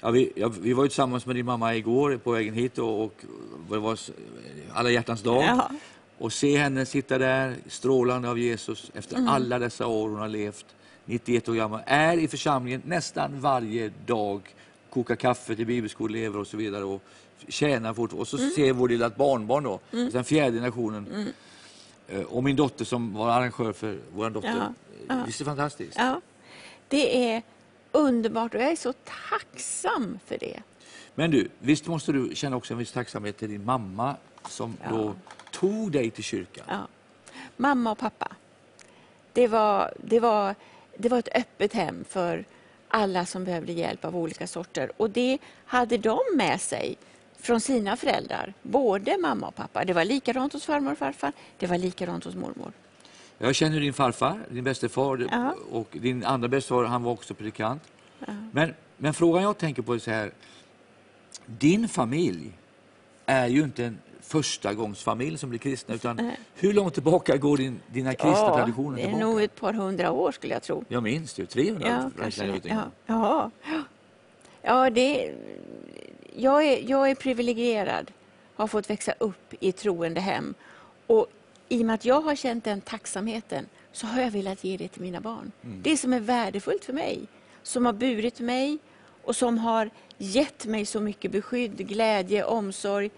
Ja, 0.00 0.10
vi, 0.10 0.32
ja, 0.36 0.52
vi 0.60 0.72
var 0.72 0.86
tillsammans 0.86 1.26
med 1.26 1.36
din 1.36 1.46
mamma 1.46 1.74
igår 1.74 2.16
på 2.16 2.30
vägen 2.30 2.54
hit 2.54 2.78
och, 2.78 3.04
och 3.04 3.14
det 3.70 3.78
var 3.78 3.98
alla 4.74 4.90
hjärtans 4.90 5.22
dag. 5.22 5.44
Ja. 5.44 5.70
Och 6.18 6.32
se 6.32 6.56
henne 6.56 6.86
sitta 6.86 7.18
där 7.18 7.56
strålande 7.66 8.30
av 8.30 8.38
Jesus 8.38 8.90
efter 8.94 9.16
mm. 9.16 9.28
alla 9.28 9.58
dessa 9.58 9.86
år 9.86 10.08
hon 10.08 10.18
har 10.18 10.28
levt, 10.28 10.66
91 11.04 11.48
år 11.48 11.54
gammal, 11.54 11.80
är 11.86 12.16
i 12.16 12.28
församlingen 12.28 12.82
nästan 12.84 13.40
varje 13.40 13.92
dag, 14.06 14.54
kokar 14.90 15.16
kaffe 15.16 15.56
till 15.56 15.66
bibelskoleelever 15.66 16.38
och 16.38 16.46
så 16.46 16.56
vidare 16.56 16.84
och 16.84 17.02
tjänar 17.48 17.94
fort. 17.94 18.12
Och 18.12 18.28
så 18.28 18.38
mm. 18.38 18.50
ser 18.50 18.72
vår 18.72 18.88
lilla 18.88 19.10
barnbarn 19.10 19.64
då, 19.64 19.80
mm. 19.92 20.10
den 20.10 20.24
fjärde 20.24 20.56
generationen. 20.56 21.06
Mm. 21.14 21.28
Eh, 22.08 22.22
och 22.22 22.44
min 22.44 22.56
dotter 22.56 22.84
som 22.84 23.14
var 23.14 23.30
arrangör 23.30 23.72
för 23.72 23.98
vår 24.14 24.30
dotter. 24.30 24.54
Ja. 24.58 24.74
Ja. 25.08 25.22
Visst 25.26 25.40
är 25.40 25.44
det 25.44 25.50
fantastiskt? 25.50 25.96
Ja. 25.96 26.20
Det 26.88 27.30
är 27.32 27.42
underbart 27.92 28.54
och 28.54 28.60
jag 28.60 28.70
är 28.70 28.76
så 28.76 28.92
tacksam 29.28 30.18
för 30.26 30.38
det. 30.38 30.62
Men 31.14 31.30
du, 31.30 31.48
visst 31.58 31.86
måste 31.86 32.12
du 32.12 32.30
känna 32.34 32.56
också 32.56 32.74
en 32.74 32.78
viss 32.78 32.92
tacksamhet 32.92 33.38
till 33.38 33.48
din 33.48 33.64
mamma 33.64 34.16
som 34.48 34.76
ja. 34.82 34.90
då 34.90 35.14
tog 35.50 35.92
dig 35.92 36.10
till 36.10 36.24
kyrkan? 36.24 36.64
Ja. 36.68 36.86
Mamma 37.56 37.90
och 37.90 37.98
pappa. 37.98 38.28
Det 39.32 39.48
var, 39.48 39.92
det, 40.04 40.20
var, 40.20 40.54
det 40.96 41.08
var 41.08 41.18
ett 41.18 41.36
öppet 41.36 41.72
hem 41.72 42.04
för 42.08 42.44
alla 42.88 43.26
som 43.26 43.44
behövde 43.44 43.72
hjälp 43.72 44.04
av 44.04 44.16
olika 44.16 44.46
sorter. 44.46 44.92
Och 44.96 45.10
det 45.10 45.38
hade 45.64 45.98
de 45.98 46.18
med 46.34 46.60
sig 46.60 46.96
från 47.36 47.60
sina 47.60 47.96
föräldrar, 47.96 48.54
både 48.62 49.18
mamma 49.18 49.48
och 49.48 49.54
pappa. 49.54 49.84
Det 49.84 49.92
var 49.92 50.04
likadant 50.04 50.52
hos 50.52 50.64
farmor 50.64 50.92
och 50.92 50.98
farfar, 50.98 51.32
det 51.58 51.66
var 51.66 51.78
likadant 51.78 52.24
hos 52.24 52.34
mormor. 52.34 52.72
Jag 53.38 53.54
känner 53.54 53.80
din 53.80 53.92
farfar, 53.92 54.40
din 54.48 54.64
bäste 54.64 54.88
far 54.88 55.28
ja. 55.30 55.54
och 55.70 55.88
din 55.92 56.24
andra 56.24 56.48
bäste 56.48 56.68
far, 56.68 56.84
han 56.84 57.02
var 57.02 57.12
också 57.12 57.34
predikant. 57.34 57.82
Ja. 58.18 58.26
Men, 58.52 58.74
men 58.96 59.14
frågan 59.14 59.42
jag 59.42 59.58
tänker 59.58 59.82
på 59.82 59.94
är 59.94 59.98
så 59.98 60.10
här, 60.10 60.32
din 61.46 61.88
familj 61.88 62.52
är 63.26 63.46
ju 63.46 63.62
inte 63.62 63.84
en 63.84 63.98
förstagångsfamilj 64.32 65.38
som 65.38 65.50
blir 65.50 65.58
kristna, 65.58 65.94
utan 65.94 66.30
hur 66.54 66.72
långt 66.72 66.94
tillbaka 66.94 67.36
går 67.36 67.56
din, 67.56 67.80
dina 67.86 68.14
kristna 68.14 68.38
ja, 68.38 68.56
traditioner 68.56 68.96
tillbaka? 68.96 69.16
Det 69.16 69.22
är 69.22 69.26
nog 69.26 69.42
ett 69.42 69.56
par 69.60 69.72
hundra 69.72 70.10
år 70.10 70.32
skulle 70.32 70.52
jag 70.52 70.62
tro. 70.62 70.84
Jag 70.88 71.02
minns 71.02 71.34
det, 71.34 71.46
300 71.46 71.88
ja, 71.88 72.22
kanske, 72.22 72.60
ja, 72.64 72.90
ja. 73.06 73.50
ja, 74.62 74.90
det, 74.90 75.34
jag, 76.36 76.64
är, 76.64 76.90
jag 76.90 77.10
är 77.10 77.14
privilegierad, 77.14 78.10
har 78.54 78.66
fått 78.66 78.90
växa 78.90 79.14
upp 79.18 79.54
i 79.60 79.72
troende 79.72 80.20
hem. 80.20 80.54
Och 81.06 81.26
i 81.68 81.82
och 81.82 81.86
med 81.86 81.94
att 81.94 82.04
jag 82.04 82.20
har 82.20 82.34
känt 82.34 82.64
den 82.64 82.80
tacksamheten 82.80 83.66
så 83.92 84.06
har 84.06 84.22
jag 84.22 84.30
velat 84.30 84.64
ge 84.64 84.76
det 84.76 84.88
till 84.88 85.02
mina 85.02 85.20
barn. 85.20 85.52
Mm. 85.64 85.82
Det 85.82 85.96
som 85.96 86.12
är 86.12 86.20
värdefullt 86.20 86.84
för 86.84 86.92
mig, 86.92 87.26
som 87.62 87.86
har 87.86 87.92
burit 87.92 88.40
mig 88.40 88.78
och 89.24 89.36
som 89.36 89.58
har 89.58 89.90
gett 90.18 90.66
mig 90.66 90.86
så 90.86 91.00
mycket 91.00 91.30
beskydd, 91.30 91.76
glädje, 91.88 92.44
omsorg. 92.44 93.10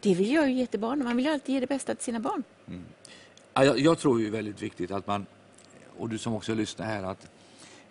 Det 0.00 0.14
vill 0.14 0.32
jag 0.32 0.48
ju 0.48 0.54
ge 0.54 0.66
till 0.66 0.80
barnen. 0.80 1.04
Man 1.04 1.16
vill 1.16 1.26
ju 1.26 1.32
alltid 1.32 1.54
ge 1.54 1.60
det 1.60 1.66
bästa 1.66 1.94
till 1.94 2.04
sina 2.04 2.20
barn. 2.20 2.42
Mm. 2.68 2.84
Jag, 3.54 3.78
jag, 3.78 3.98
tror 3.98 4.18
det 4.18 4.26
är 4.26 4.30
väldigt 4.30 4.62
viktigt 4.62 4.90
att 4.90 5.06
man, 5.06 5.26
och 5.98 6.08
du 6.08 6.18
som 6.18 6.34
också 6.34 6.54
lyssnar 6.54 6.86
här, 6.86 7.02
att 7.02 7.26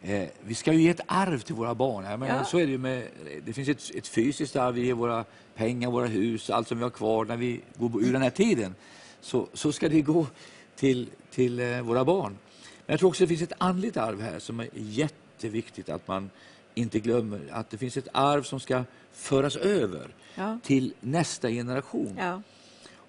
eh, 0.01 0.27
vi 0.41 0.55
ska 0.55 0.73
ju 0.73 0.81
ge 0.81 0.89
ett 0.89 1.01
arv 1.05 1.39
till 1.39 1.55
våra 1.55 1.75
barn. 1.75 2.19
Men 2.19 2.29
ja. 2.29 2.43
så 2.43 2.59
är 2.59 2.67
det, 2.67 2.77
med, 2.77 3.07
det 3.45 3.53
finns 3.53 3.69
ett, 3.69 3.95
ett 3.95 4.07
fysiskt 4.07 4.55
arv, 4.55 4.75
vi 4.75 4.85
ger 4.85 4.93
våra 4.93 5.25
pengar, 5.55 5.91
våra 5.91 6.05
hus, 6.05 6.49
allt 6.49 6.67
som 6.67 6.77
vi 6.77 6.83
har 6.83 6.89
kvar 6.89 7.25
när 7.25 7.37
vi 7.37 7.61
går 7.77 8.03
ur 8.03 8.13
den 8.13 8.21
här 8.21 8.29
tiden. 8.29 8.75
Så, 9.21 9.47
så 9.53 9.71
ska 9.71 9.89
det 9.89 10.01
gå 10.01 10.27
till, 10.75 11.09
till 11.31 11.59
eh, 11.59 11.81
våra 11.81 12.05
barn. 12.05 12.37
Men 12.85 12.93
jag 12.93 12.99
tror 12.99 13.09
också 13.09 13.23
det 13.23 13.27
finns 13.27 13.41
ett 13.41 13.53
andligt 13.57 13.97
arv 13.97 14.21
här 14.21 14.39
som 14.39 14.59
är 14.59 14.69
jätteviktigt 14.73 15.89
att 15.89 16.07
man 16.07 16.29
inte 16.77 16.99
glömmer 16.99 17.39
att 17.51 17.69
det 17.69 17.77
finns 17.77 17.97
ett 17.97 18.07
arv 18.11 18.43
som 18.43 18.59
ska 18.59 18.83
föras 19.11 19.55
över 19.55 20.07
ja. 20.35 20.59
till 20.63 20.93
nästa 20.99 21.49
generation. 21.49 22.15
Ja. 22.19 22.41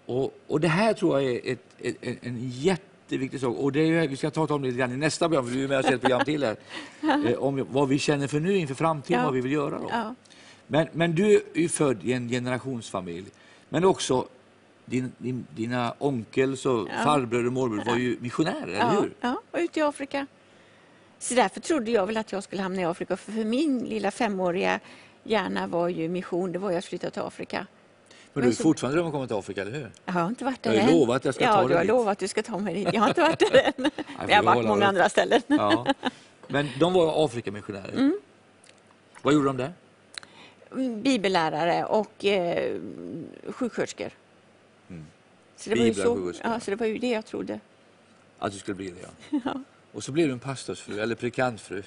Och, 0.06 0.38
och 0.46 0.60
det 0.60 0.68
här 0.68 0.92
tror 0.94 1.20
jag 1.20 1.32
är 1.32 1.52
ett, 1.52 1.64
ett, 1.78 1.96
ett, 2.00 2.18
en 2.20 2.50
jätteviktig 2.50 3.40
sak. 3.40 3.56
Och 3.56 3.72
det 3.72 3.80
är, 3.80 4.08
vi 4.08 4.16
ska 4.16 4.30
ta 4.30 4.54
om 4.54 4.62
det 4.62 4.68
lite 4.68 4.78
grann 4.78 4.92
i 4.92 4.96
nästa 4.96 5.28
program, 5.28 5.46
för 5.46 5.54
du 5.54 5.64
är 5.64 5.68
med 5.68 5.78
och 5.78 5.92
ett 5.92 6.00
program 6.00 6.24
till 6.24 6.44
här. 6.44 6.56
eh, 7.26 7.38
om 7.38 7.66
vad 7.70 7.88
vi 7.88 7.98
känner 7.98 8.26
för 8.26 8.40
nu 8.40 8.56
inför 8.56 8.74
framtiden, 8.74 9.20
ja. 9.20 9.24
vad 9.24 9.34
vi 9.34 9.40
vill 9.40 9.52
göra 9.52 9.78
då. 9.78 10.14
Men, 10.66 10.88
men 10.92 11.14
du 11.14 11.34
är 11.34 11.60
ju 11.60 11.68
född 11.68 12.04
i 12.04 12.12
en 12.12 12.28
generationsfamilj, 12.28 13.26
men 13.68 13.84
också 13.84 14.28
din, 14.84 15.12
din, 15.18 15.46
dina 15.56 15.94
onkels 15.98 16.66
och 16.66 16.88
farbröder 17.04 17.46
och 17.46 17.52
morbröder 17.52 17.90
var 17.90 17.96
ju 17.96 18.16
missionärer, 18.20 18.68
eller 18.68 19.00
hur? 19.00 19.14
Ja, 19.20 19.40
och 19.50 19.58
ute 19.58 19.78
i 19.78 19.82
Afrika. 19.82 20.26
Så 21.18 21.34
därför 21.34 21.60
trodde 21.60 21.90
jag 21.90 22.06
väl 22.06 22.16
att 22.16 22.32
jag 22.32 22.42
skulle 22.42 22.62
hamna 22.62 22.80
i 22.82 22.84
Afrika. 22.84 23.16
För, 23.16 23.32
för 23.32 23.44
min 23.44 23.78
lilla 23.84 24.10
femåriga 24.10 24.80
hjärna 25.22 25.66
var 25.66 25.88
ju 25.88 26.08
mission, 26.08 26.52
det 26.52 26.58
var 26.58 26.70
ju 26.70 26.76
att 26.76 26.84
flytta 26.84 27.10
till 27.10 27.22
Afrika. 27.22 27.66
Men 28.32 28.42
du 28.42 28.48
är 28.48 28.54
fortfarande 28.54 28.96
drömmer 28.96 29.06
om 29.06 29.08
att 29.08 29.12
komma 29.12 29.26
till 29.26 29.36
Afrika, 29.36 29.62
eller 29.62 29.72
hur? 29.72 29.90
Jag 30.04 30.12
har 30.12 30.28
inte 30.28 30.44
varit 30.44 30.62
där 30.62 30.70
än. 30.70 30.76
Jag 30.76 30.84
har 30.84 30.92
lovat 30.92 31.16
att 31.16 31.24
jag 31.24 31.34
ska 31.34 31.44
ja, 31.44 31.52
ta 31.52 31.60
dig 31.60 31.68
du 31.68 31.74
har 31.74 31.80
dit. 31.80 31.88
lovat 31.88 32.12
att 32.12 32.18
du 32.18 32.28
ska 32.28 32.42
ta 32.42 32.58
mig 32.58 32.74
dit. 32.74 32.88
Jag 32.92 33.00
har 33.00 33.08
inte 33.08 33.20
varit 33.20 33.38
där 33.38 33.72
än. 33.76 33.90
Men 34.18 34.28
jag 34.28 34.36
har 34.36 34.42
varit 34.42 34.66
många 34.66 34.86
andra 34.86 35.08
ställen. 35.08 35.42
Ja. 35.46 35.86
Men 36.48 36.68
de 36.80 36.92
var 36.92 37.24
Afrikamissionärer. 37.24 37.92
Mm. 37.92 38.18
Vad 39.22 39.34
gjorde 39.34 39.46
de 39.46 39.56
där? 39.56 39.72
Bibellärare 41.02 41.84
och 41.84 42.24
eh, 42.24 42.80
sjuksköterskor. 43.48 44.10
Mm. 44.88 45.06
Så, 45.56 45.70
det 45.70 45.76
var 45.76 45.84
ju 45.84 45.94
så, 45.94 46.32
ja, 46.42 46.60
så 46.60 46.70
det 46.70 46.76
var 46.76 46.86
ju 46.86 46.98
det 46.98 47.10
jag 47.10 47.26
trodde. 47.26 47.60
Att 48.38 48.52
du 48.52 48.58
skulle 48.58 48.74
bli 48.74 48.90
det, 48.90 49.00
ja. 49.00 49.40
ja. 49.44 49.60
Och 49.92 50.04
så 50.04 50.12
blev 50.12 50.26
du 50.26 50.32
en 50.32 50.38
pastorsfru, 50.38 51.00
eller 51.00 51.14
predikantfru. 51.14 51.82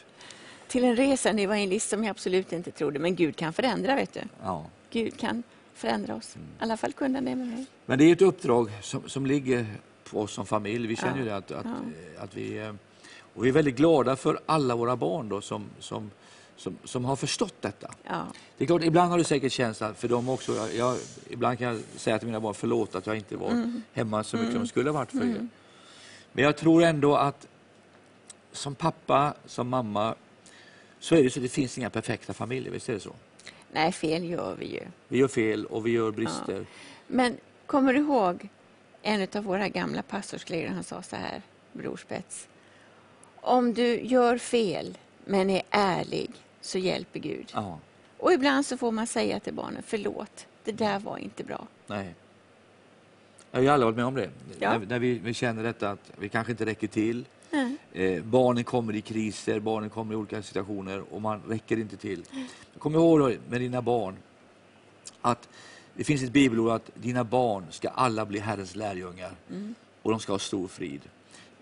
Till 0.68 0.84
en 0.84 0.96
resande 0.96 1.42
evangelist 1.42 1.90
som 1.90 2.04
jag 2.04 2.12
absolut 2.12 2.54
inte 2.54 2.72
trodde. 2.72 3.00
Men 3.00 3.16
Gud 3.16 3.36
kan 3.36 3.54
förändra, 3.54 3.96
vet 3.96 4.14
du. 4.14 4.22
Ja. 4.44 4.66
Gud 4.90 5.20
kan 5.20 5.44
förändra 5.74 6.16
oss. 6.16 6.36
Mm. 6.36 6.48
I 6.48 6.64
alla 6.64 6.78
fall 6.78 6.94
kunde 6.94 7.18
han 7.18 7.26
det 7.26 7.36
med 7.36 7.48
mig. 7.48 7.66
Men 7.86 7.98
det 7.98 8.06
är 8.06 8.14
ett 8.14 8.22
uppdrag 8.22 8.72
som, 8.82 9.10
som 9.10 9.26
ligger 9.26 9.66
på 10.04 10.22
oss 10.22 10.34
som 10.34 10.46
familj. 10.46 10.88
Vi 10.88 10.96
känner 10.96 11.12
ja. 11.12 11.20
ju 11.20 11.26
det 11.26 11.36
att, 11.36 11.52
att, 11.52 11.66
ja. 11.66 12.24
att, 12.24 12.36
vi... 12.36 12.58
Eh, 12.58 12.74
och 13.34 13.46
vi 13.46 13.50
är 13.50 13.54
väldigt 13.54 13.76
glada 13.76 14.16
för 14.16 14.40
alla 14.46 14.76
våra 14.76 14.96
barn 14.96 15.30
då 15.30 15.42
som, 15.42 15.66
som, 15.80 16.12
som, 16.56 16.78
som 16.84 17.06
har 17.06 17.16
förstått 17.16 17.56
detta. 17.62 17.92
Ja. 18.04 18.26
Det 18.58 18.64
är 18.64 18.66
klart, 18.66 18.84
ibland 18.84 19.12
har 19.12 19.18
du 19.18 19.24
säkert 19.24 19.52
känslan 19.52 19.96
för 19.96 20.08
dem 20.08 20.30
också. 20.30 20.56
Jag, 20.56 20.76
jag, 20.76 20.98
ibland 21.30 21.58
kan 21.58 21.68
jag 21.68 21.82
säga 21.96 22.20
till 22.20 22.28
mina 22.28 22.40
barn, 22.40 22.54
förlåt 22.54 22.96
att 22.96 23.08
jag 23.08 23.18
inte 23.18 23.38
var 23.38 23.50
mm. 23.50 23.82
hemma 23.94 24.24
så 24.24 24.38
mycket 24.38 24.50
mm. 24.50 24.62
som 24.62 24.68
skulle 24.68 24.90
ha 24.90 24.94
varit 24.94 25.12
för 25.12 25.18
mm. 25.18 25.36
er. 25.36 25.48
Men 26.32 26.44
jag 26.44 26.58
tror 26.58 26.84
ändå 26.84 27.16
att 27.16 27.48
som 28.52 28.76
pappa, 28.76 29.34
som 29.46 29.70
mamma, 29.70 30.16
så 31.00 31.16
är 31.16 31.24
det 31.24 31.30
så 31.30 31.40
att 31.40 31.44
det 31.44 31.50
finns 31.50 31.78
inga 31.78 31.90
perfekta 31.90 32.34
familjer, 32.34 32.72
visst 32.72 32.90
är 32.90 32.94
det 32.94 33.00
så? 33.00 33.16
Nej, 33.72 33.92
fel 33.92 34.24
gör 34.24 34.56
vi 34.56 34.66
ju. 34.66 34.82
Vi 35.08 35.18
gör 35.18 35.28
fel 35.28 35.66
och 35.66 35.88
vi 35.88 35.92
gör 35.92 36.12
brister. 36.12 36.60
Ja. 36.60 36.66
Men 37.08 37.38
kommer 37.66 37.94
du 37.94 38.00
ihåg 38.00 38.50
en 39.02 39.28
av 39.36 39.44
våra 39.44 39.70
gamla 39.70 40.02
pastorskollegor, 40.02 40.70
han 40.70 40.84
sa 40.84 41.02
så 41.02 41.16
här, 41.16 41.42
Brorspets. 41.74 42.48
Om 43.36 43.74
du 43.74 44.02
gör 44.02 44.38
fel 44.38 44.98
men 45.26 45.50
är 45.50 45.62
ärlig 45.70 46.30
så 46.62 46.78
hjälper 46.78 47.20
Gud. 47.20 47.52
Ja. 47.54 47.80
Och 48.18 48.34
ibland 48.34 48.66
så 48.66 48.78
får 48.78 48.92
man 48.92 49.08
säga 49.08 49.40
till 49.40 49.54
barnen, 49.54 49.84
förlåt, 49.86 50.48
det 50.64 50.72
där 50.72 51.00
var 51.00 51.18
inte 51.18 51.44
bra. 51.44 51.68
Nej. 51.88 52.16
Jag 53.52 53.62
har 53.62 53.70
alla 53.70 53.86
varit 53.86 53.96
med 53.96 54.06
om 54.06 54.16
det. 54.16 54.30
Ja. 54.60 54.78
När, 54.78 54.86
när 54.86 55.00
vi, 55.00 55.20
vi, 55.20 55.34
känner 55.34 55.64
detta 55.64 55.90
att 55.90 56.12
vi 56.18 56.30
kanske 56.30 56.52
inte 56.52 56.66
räcker 56.66 56.88
till. 56.88 57.26
Mm. 57.52 57.78
Eh, 57.94 58.24
barnen 58.24 58.64
kommer 58.64 58.96
i 58.96 59.02
kriser, 59.02 59.60
barnen 59.60 59.90
kommer 59.90 60.14
i 60.14 60.18
olika 60.18 60.44
situationer 60.44 61.04
och 61.14 61.22
man 61.22 61.42
räcker 61.48 61.78
inte 61.78 61.98
till. 61.98 62.24
Kom 62.80 62.96
ihåg 62.96 63.38
med 63.50 63.62
dina 63.62 63.82
barn 63.82 64.18
att 65.22 65.50
det 65.94 66.04
finns 66.04 66.24
ett 66.24 66.32
bibelord 66.32 66.72
att 66.72 66.90
dina 66.96 67.24
barn 67.24 67.66
ska 67.70 67.90
alla 67.90 68.26
bli 68.26 68.40
Herrens 68.40 68.76
lärjungar 68.76 69.32
mm. 69.50 69.76
och 70.02 70.12
de 70.12 70.20
ska 70.20 70.32
ha 70.32 70.40
stor 70.40 70.68
frid. 70.68 71.02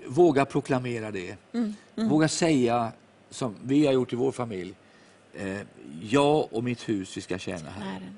Våga 0.08 0.46
proklamera 0.46 1.12
det. 1.12 1.38
Mm. 1.54 1.74
mm. 1.96 2.10
Våga 2.10 2.28
säga 2.28 2.92
som 3.30 3.56
vi 3.64 3.86
har 3.86 3.94
gjort 3.94 4.14
i 4.14 4.16
vår 4.16 4.32
familj. 4.32 4.74
Eh, 5.34 5.60
jag 6.02 6.54
och 6.54 6.64
mitt 6.64 6.90
hus, 6.90 7.18
vi 7.18 7.22
ska 7.22 7.38
tjäna 7.38 7.70
Herren. 7.70 8.16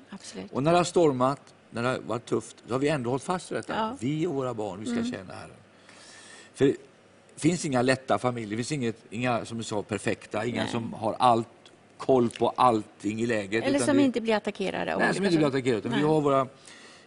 Och 0.52 0.62
när 0.62 0.72
det 0.72 0.78
har 0.78 0.84
stormat, 0.84 1.54
när 1.70 1.82
det 1.82 1.88
har 1.88 1.98
varit 1.98 2.26
tufft, 2.26 2.56
så 2.66 2.74
har 2.74 2.78
vi 2.78 2.88
ändå 2.88 3.10
hållit 3.10 3.22
fast 3.22 3.50
vid 3.52 3.58
detta. 3.58 3.76
Ja. 3.76 3.96
Vi 4.00 4.26
och 4.26 4.34
våra 4.34 4.54
barn, 4.54 4.80
vi 4.80 4.86
ska 4.86 4.98
mm. 4.98 5.10
tjäna 5.10 5.34
Herren. 5.34 5.56
För 6.54 6.76
finns 7.42 7.64
inga 7.64 7.82
lätta 7.82 8.18
familjer, 8.18 8.50
det 8.50 8.56
finns 8.56 8.72
inget, 8.72 8.96
inga 9.10 9.44
som 9.44 9.58
du 9.58 9.64
sa 9.64 9.82
perfekta, 9.82 10.46
inga 10.46 10.62
Nej. 10.62 10.72
som 10.72 10.92
har 10.92 11.16
allt 11.18 11.48
koll 11.96 12.30
på 12.30 12.48
allting 12.48 13.20
i 13.20 13.26
läget. 13.26 13.64
Eller 13.64 13.78
som 13.78 13.96
vi, 13.96 14.02
inte 14.02 14.20
blir 14.20 14.34
attackerade. 14.34 14.96
Nej, 14.98 15.14
som 15.14 15.24
inte 15.24 15.36
blir 15.36 15.46
attackerade. 15.46 15.88
Vi 15.88 16.02
har, 16.02 16.20
våra, 16.20 16.46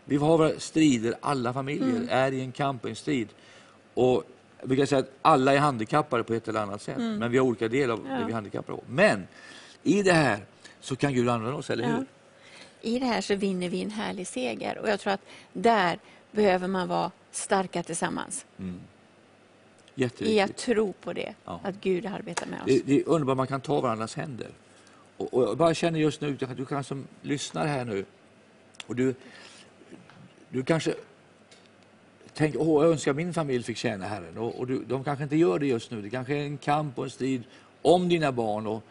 vi 0.05 0.15
har 0.15 0.37
våra 0.37 0.59
strider, 0.59 1.15
alla 1.21 1.53
familjer 1.53 1.89
mm. 1.89 2.07
är 2.09 2.31
i 2.31 2.41
en 2.41 2.51
kamp, 2.51 2.85
en 2.85 2.95
strid. 2.95 3.27
Och 3.93 4.23
jag 4.59 4.67
brukar 4.69 4.85
säga 4.85 4.99
att 4.99 5.11
alla 5.21 5.53
är 5.53 5.57
handikappade 5.57 6.23
på 6.23 6.33
ett 6.33 6.47
eller 6.47 6.59
annat 6.59 6.81
sätt, 6.81 6.97
mm. 6.97 7.17
men 7.17 7.31
vi 7.31 7.37
har 7.37 7.45
olika 7.45 7.67
delar 7.67 7.93
av 7.93 8.05
ja. 8.09 8.13
det 8.13 8.25
vi 8.25 8.31
är 8.31 8.35
handikappade 8.35 8.77
på. 8.77 8.83
Men 8.87 9.27
i 9.83 10.03
det 10.03 10.13
här 10.13 10.39
så 10.79 10.95
kan 10.95 11.13
Gud 11.13 11.29
använda 11.29 11.57
oss, 11.57 11.69
eller 11.69 11.85
hur? 11.85 11.93
Ja. 11.93 12.03
I 12.81 12.99
det 12.99 13.05
här 13.05 13.21
så 13.21 13.35
vinner 13.35 13.69
vi 13.69 13.81
en 13.81 13.91
härlig 13.91 14.27
seger 14.27 14.77
och 14.77 14.89
jag 14.89 14.99
tror 14.99 15.13
att 15.13 15.21
där 15.53 15.99
behöver 16.31 16.67
man 16.67 16.87
vara 16.87 17.11
starka 17.31 17.83
tillsammans. 17.83 18.45
Mm. 18.59 18.79
I 19.95 20.39
att 20.39 20.57
tro 20.57 20.93
på 20.93 21.13
det, 21.13 21.33
ja. 21.45 21.59
att 21.63 21.75
Gud 21.81 22.05
arbetar 22.05 22.47
med 22.47 22.59
oss. 22.59 22.65
Det, 22.65 22.81
det 22.85 22.99
är 22.99 23.09
underbart, 23.09 23.37
man 23.37 23.47
kan 23.47 23.61
ta 23.61 23.81
varandras 23.81 24.15
händer. 24.15 24.49
Och, 25.17 25.33
och 25.33 25.43
jag 25.43 25.57
bara 25.57 25.73
känner 25.73 25.99
just 25.99 26.21
nu, 26.21 26.37
att 26.41 26.57
du 26.57 26.65
kanske 26.65 27.03
lyssnar 27.21 27.67
här 27.67 27.85
nu 27.85 28.05
och 28.87 28.95
du, 28.95 29.15
du 30.49 30.63
kanske 30.63 30.93
tänker, 32.33 32.61
åh, 32.61 32.83
jag 32.83 32.91
önskar 32.91 33.13
min 33.13 33.33
familj 33.33 33.63
fick 33.63 33.77
tjäna 33.77 34.05
Herren. 34.05 34.37
Och, 34.37 34.59
och 34.59 34.67
du, 34.67 34.83
de 34.83 35.03
kanske 35.03 35.23
inte 35.23 35.35
gör 35.35 35.59
det 35.59 35.67
just 35.67 35.91
nu. 35.91 36.01
Det 36.01 36.09
kanske 36.09 36.35
är 36.35 36.43
en 36.43 36.57
kamp 36.57 36.97
och 36.97 37.03
en 37.03 37.09
strid 37.09 37.43
om 37.81 38.09
dina 38.09 38.31
barn. 38.31 38.67
Och, 38.67 38.83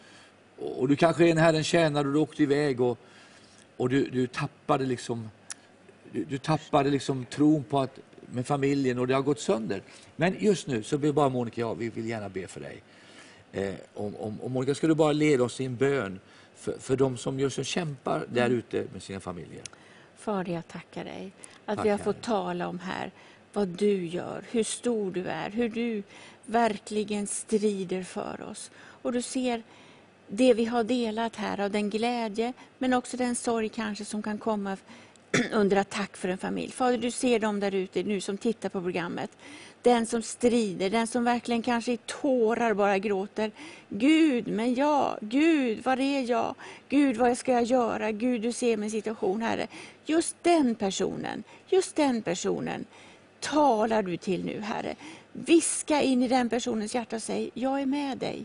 och 0.59 0.88
du 0.88 0.97
kanske 0.97 1.27
är 1.27 1.31
en 1.31 1.38
Herrens 1.38 1.67
tjänare 1.67 2.07
och 2.07 2.12
du 2.12 2.19
åkte 2.19 2.43
iväg 2.43 2.81
och, 2.81 2.99
och 3.77 3.88
du, 3.88 4.09
du 4.09 4.27
tappade 4.27 4.85
liksom 4.85 5.31
du, 6.12 6.25
du 6.25 6.38
tappade 6.38 6.90
liksom 6.90 7.25
tron 7.25 7.64
på 7.64 7.79
att 7.79 7.99
med 8.35 8.47
familjen 8.47 8.99
och 8.99 9.07
det 9.07 9.14
har 9.14 9.23
gått 9.23 9.40
sönder. 9.40 9.83
Men 10.16 10.37
just 10.38 10.66
nu 10.66 10.83
så 10.83 10.99
ber 10.99 11.12
bara 11.12 11.29
Monica 11.29 11.66
och 11.66 11.70
jag, 11.70 11.79
vi 11.79 11.88
vill 11.88 12.09
gärna 12.09 12.29
be 12.29 12.47
för 12.47 12.61
dig. 12.61 12.83
Eh, 13.53 13.75
om, 13.94 14.16
om, 14.16 14.40
om 14.42 14.53
Monica, 14.53 14.75
ska 14.75 14.87
du 14.87 14.94
bara 14.94 15.12
leda 15.12 15.44
oss 15.44 15.61
i 15.61 15.64
en 15.64 15.77
bön 15.77 16.20
för, 16.57 16.79
för 16.79 16.97
de 16.97 17.16
som 17.16 17.40
just 17.40 17.64
kämpar 17.64 18.27
där 18.33 18.47
mm. 18.47 18.59
ute 18.59 18.85
med 18.92 19.03
sina 19.03 19.20
familjer. 19.20 19.62
Fader, 20.16 20.53
jag 20.53 20.68
tackar 20.68 21.05
dig 21.05 21.33
att 21.66 21.77
Tack, 21.77 21.87
vi 21.87 21.90
har 21.90 21.99
fått 21.99 22.23
tala 22.23 22.68
om 22.68 22.79
här 22.79 23.11
vad 23.53 23.68
du 23.68 24.07
gör, 24.07 24.44
hur 24.51 24.64
stor 24.64 25.11
du 25.11 25.27
är, 25.27 25.51
hur 25.51 25.68
du 25.68 26.03
verkligen 26.47 27.27
strider 27.27 28.03
för 28.03 28.42
oss. 28.51 28.70
Och 28.77 29.12
du 29.12 29.23
ser 29.23 29.62
det 30.29 30.55
vi 30.55 30.64
har 30.64 30.85
delat 30.85 31.37
här, 31.37 31.61
av 31.61 31.70
den 31.70 31.90
glädje, 31.90 32.53
men 32.79 32.92
också 32.92 33.16
den 33.16 33.35
sorg 33.35 33.68
kanske 33.68 34.05
som 34.05 34.23
kan 34.23 34.38
komma 34.38 34.77
under 35.53 35.77
attack 35.77 36.16
för 36.16 36.29
en 36.29 36.38
familj. 36.38 36.73
Fader, 36.73 36.99
du 36.99 37.11
ser 37.11 37.38
dem 37.38 37.61
där 37.61 37.75
ute 37.75 38.03
nu 38.03 38.20
som 38.20 38.38
tittar 38.38 38.68
på 38.68 38.81
programmet. 38.81 39.31
Den 39.83 40.07
som 40.07 40.23
strider, 40.23 40.90
den 40.90 41.07
som 41.07 41.25
verkligen 41.25 41.62
kanske 41.62 41.92
i 41.92 41.97
tårar 41.97 42.75
bara 42.75 42.99
gråter. 42.99 43.51
Gud, 43.88 44.49
men 44.49 44.75
jag, 44.75 45.18
Gud, 45.20 45.85
var 45.85 46.01
är 46.01 46.31
jag? 46.31 46.55
Gud, 46.88 47.16
vad 47.16 47.38
ska 47.38 47.53
jag 47.53 47.64
göra? 47.64 48.12
Gud, 48.12 48.42
du 48.42 48.53
ser 48.53 48.77
min 48.77 48.90
situation, 48.90 49.42
Herre. 49.42 49.66
Just 50.07 50.37
den 50.42 50.75
personen, 50.75 51.44
just 51.68 51.97
den 51.97 52.23
personen 52.23 52.85
talar 53.40 54.03
du 54.03 54.16
till 54.16 54.44
nu, 54.44 54.61
Herre. 54.61 54.94
Viska 55.33 56.03
in 56.03 56.23
i 56.23 56.29
den 56.29 56.49
personens 56.49 56.94
hjärta 56.94 57.16
och 57.16 57.23
säg, 57.23 57.51
jag 57.55 57.81
är 57.81 57.87
med 57.87 58.18
dig. 58.18 58.44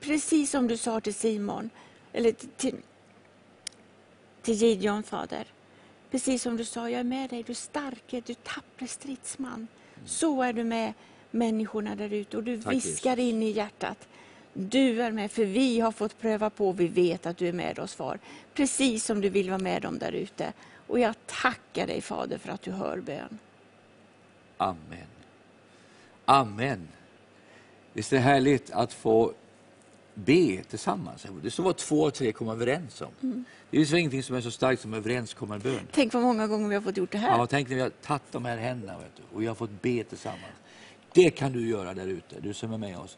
Precis 0.00 0.50
som 0.50 0.68
du 0.68 0.76
sa 0.76 1.00
till 1.00 1.14
Simon, 1.14 1.70
eller 2.12 2.32
till, 2.32 2.76
till 4.42 4.54
Gideon, 4.54 5.02
Fader. 5.02 5.53
Precis 6.14 6.42
som 6.42 6.56
du 6.56 6.64
sa, 6.64 6.90
jag 6.90 7.00
är 7.00 7.04
med 7.04 7.30
dig, 7.30 7.42
du 7.42 7.54
starke, 7.54 8.22
du 8.26 8.34
tappre 8.34 8.86
stridsman. 8.86 9.68
Så 10.06 10.42
är 10.42 10.52
du 10.52 10.64
med 10.64 10.92
människorna 11.30 11.96
där 11.96 12.12
ute 12.12 12.36
och 12.36 12.42
du 12.42 12.62
Tack, 12.62 12.74
viskar 12.74 13.18
in 13.18 13.42
i 13.42 13.50
hjärtat. 13.50 14.08
Du 14.52 15.02
är 15.02 15.10
med, 15.10 15.30
för 15.30 15.44
vi 15.44 15.80
har 15.80 15.92
fått 15.92 16.20
pröva 16.20 16.50
på, 16.50 16.72
vi 16.72 16.88
vet 16.88 17.26
att 17.26 17.36
du 17.36 17.48
är 17.48 17.52
med 17.52 17.78
oss 17.78 17.94
far. 17.94 18.18
Precis 18.54 19.04
som 19.04 19.20
du 19.20 19.28
vill 19.28 19.50
vara 19.50 19.58
med 19.58 19.82
dem 19.82 19.98
där 19.98 20.12
ute. 20.12 20.52
Och 20.86 20.98
jag 20.98 21.14
tackar 21.26 21.86
dig 21.86 22.00
Fader 22.00 22.38
för 22.38 22.52
att 22.52 22.62
du 22.62 22.70
hör 22.70 23.00
bön. 23.00 23.38
Amen. 24.56 25.08
Amen. 26.24 26.88
Visst 27.92 28.12
är 28.12 28.16
det 28.16 28.22
härligt 28.22 28.70
att 28.70 28.92
få 28.92 29.32
be 30.14 30.62
tillsammans. 30.70 31.26
Det 31.42 31.50
står 31.50 31.64
vad 31.64 31.76
två 31.76 32.00
och 32.00 32.14
tre 32.14 32.32
kommer 32.32 32.52
överens 32.52 33.00
om. 33.00 33.08
Mm. 33.22 33.44
Det 33.70 33.76
finns 33.76 33.92
ingenting 33.92 34.22
som 34.22 34.36
är 34.36 34.40
så 34.40 34.50
starkt 34.50 34.82
som 34.82 34.94
överenskommen 34.94 35.60
bön. 35.60 35.88
Tänk 35.92 36.14
vad 36.14 36.22
många 36.22 36.46
gånger 36.46 36.68
vi 36.68 36.74
har 36.74 36.82
fått 36.82 36.96
gjort 36.96 37.12
det 37.12 37.18
här. 37.18 37.38
Ja, 37.38 37.46
tänk 37.46 37.68
när 37.68 37.76
vi 37.76 37.82
har 37.82 37.90
tagit 37.90 38.22
de 38.32 38.44
här 38.44 38.56
händerna 38.56 38.96
och 39.32 39.42
vi 39.42 39.46
har 39.46 39.54
fått 39.54 39.82
be 39.82 40.04
tillsammans. 40.04 40.54
Det 41.12 41.30
kan 41.30 41.52
du 41.52 41.68
göra 41.68 41.94
där 41.94 42.06
ute, 42.06 42.40
du 42.40 42.54
som 42.54 42.72
är 42.72 42.78
med 42.78 42.98
oss. 42.98 43.16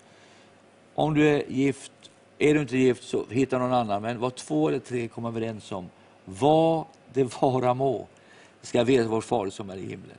Om 0.95 1.15
du 1.15 1.29
är 1.29 1.45
gift, 1.49 1.93
är 2.39 2.55
du 2.55 2.61
inte 2.61 2.77
gift 2.77 3.05
så 3.05 3.25
hitta 3.31 3.59
någon 3.59 3.73
annan. 3.73 4.03
Men 4.03 4.21
vad 4.21 4.35
två 4.35 4.69
eller 4.69 4.79
tre 4.79 5.09
kommer 5.09 5.29
överens 5.29 5.73
om, 5.73 5.89
vad 6.25 6.85
det 7.13 7.41
vara 7.41 7.75
må, 7.75 8.07
ska 8.63 8.85
veta 8.85 9.09
vår 9.09 9.21
Fader 9.21 9.51
som 9.51 9.71
är 9.71 9.77
i 9.77 9.81
himlen. 9.81 10.17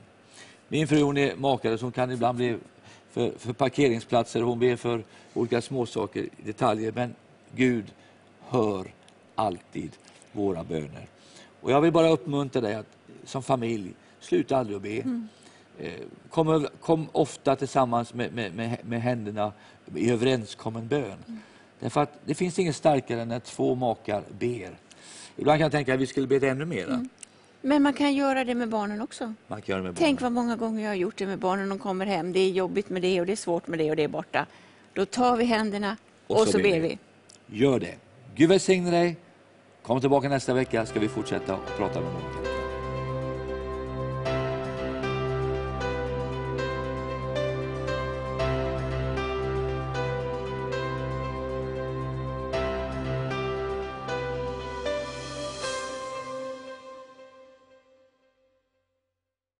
Min 0.68 0.88
fru 0.88 1.02
hon 1.02 1.16
är 1.16 1.36
makare 1.36 1.78
som 1.78 1.92
kan 1.92 2.10
ibland 2.10 2.36
bli 2.36 2.58
för, 3.18 3.38
för 3.38 3.52
parkeringsplatser, 3.52 4.42
hon 4.42 4.58
ber 4.58 4.76
för 4.76 5.04
olika 5.34 5.60
småsaker, 5.60 6.28
detaljer. 6.44 6.92
Men 6.92 7.14
Gud 7.54 7.84
hör 8.48 8.94
alltid 9.34 9.90
våra 10.32 10.64
böner. 10.64 11.06
Och 11.60 11.70
jag 11.70 11.80
vill 11.80 11.92
bara 11.92 12.08
uppmuntra 12.08 12.60
dig 12.60 12.74
att 12.74 12.86
som 13.24 13.42
familj, 13.42 13.94
sluta 14.20 14.56
aldrig 14.56 14.76
att 14.76 14.82
be. 14.82 15.00
Mm. 15.00 15.28
Eh, 15.78 15.92
kom, 16.30 16.66
kom, 16.80 17.08
ofta 17.12 17.56
tillsammans 17.56 18.14
med, 18.14 18.32
med, 18.32 18.54
med, 18.54 18.78
med 18.82 19.02
händerna 19.02 19.52
i 19.94 20.10
överenskommen 20.10 20.88
bön. 20.88 21.18
Mm. 21.26 21.40
Därför 21.80 22.00
att 22.00 22.20
det 22.24 22.34
finns 22.34 22.58
inget 22.58 22.76
starkare 22.76 23.22
än 23.22 23.28
när 23.28 23.40
två 23.40 23.74
makar 23.74 24.22
ber. 24.38 24.78
Ibland 25.36 25.58
kan 25.58 25.64
jag 25.64 25.72
tänka 25.72 25.94
att 25.94 26.00
vi 26.00 26.06
skulle 26.06 26.26
be 26.26 26.48
ännu 26.48 26.64
mera. 26.64 26.94
Mm. 26.94 27.08
Men 27.60 27.82
man 27.82 27.92
kan 27.92 28.14
göra 28.14 28.44
det 28.44 28.54
med 28.54 28.68
barnen 28.68 29.00
också. 29.00 29.34
Man 29.46 29.62
kan 29.62 29.72
göra 29.72 29.82
med 29.82 29.96
Tänk 29.96 30.20
vad 30.20 30.32
många 30.32 30.56
gånger 30.56 30.82
jag 30.82 30.90
har 30.90 30.94
gjort 30.94 31.16
det 31.16 31.26
med 31.26 31.38
barnen. 31.38 31.68
De 31.68 31.78
kommer 31.78 32.06
hem, 32.06 32.32
det 32.32 32.40
är 32.40 32.50
jobbigt 32.50 32.90
med 32.90 33.02
det 33.02 33.20
och 33.20 33.26
det 33.26 33.32
är 33.32 33.36
svårt 33.36 33.66
med 33.66 33.78
det 33.78 33.90
och 33.90 33.96
det 33.96 34.04
är 34.04 34.08
borta. 34.08 34.46
Då 34.92 35.04
tar 35.04 35.36
vi 35.36 35.44
händerna 35.44 35.96
och, 36.26 36.40
och 36.40 36.46
så, 36.46 36.52
så, 36.52 36.58
ber 36.58 36.80
vi. 36.80 36.98
vi. 37.46 37.58
Gör 37.58 37.80
det. 37.80 37.94
Gud 38.34 38.48
välsigne 38.48 38.90
dig. 38.90 39.16
Kom 39.82 40.00
tillbaka 40.00 40.28
nästa 40.28 40.54
vecka 40.54 40.86
ska 40.86 41.00
vi 41.00 41.08
fortsätta 41.08 41.54
att 41.54 41.76
prata 41.76 42.00
med 42.00 42.12
någonting. 42.12 42.47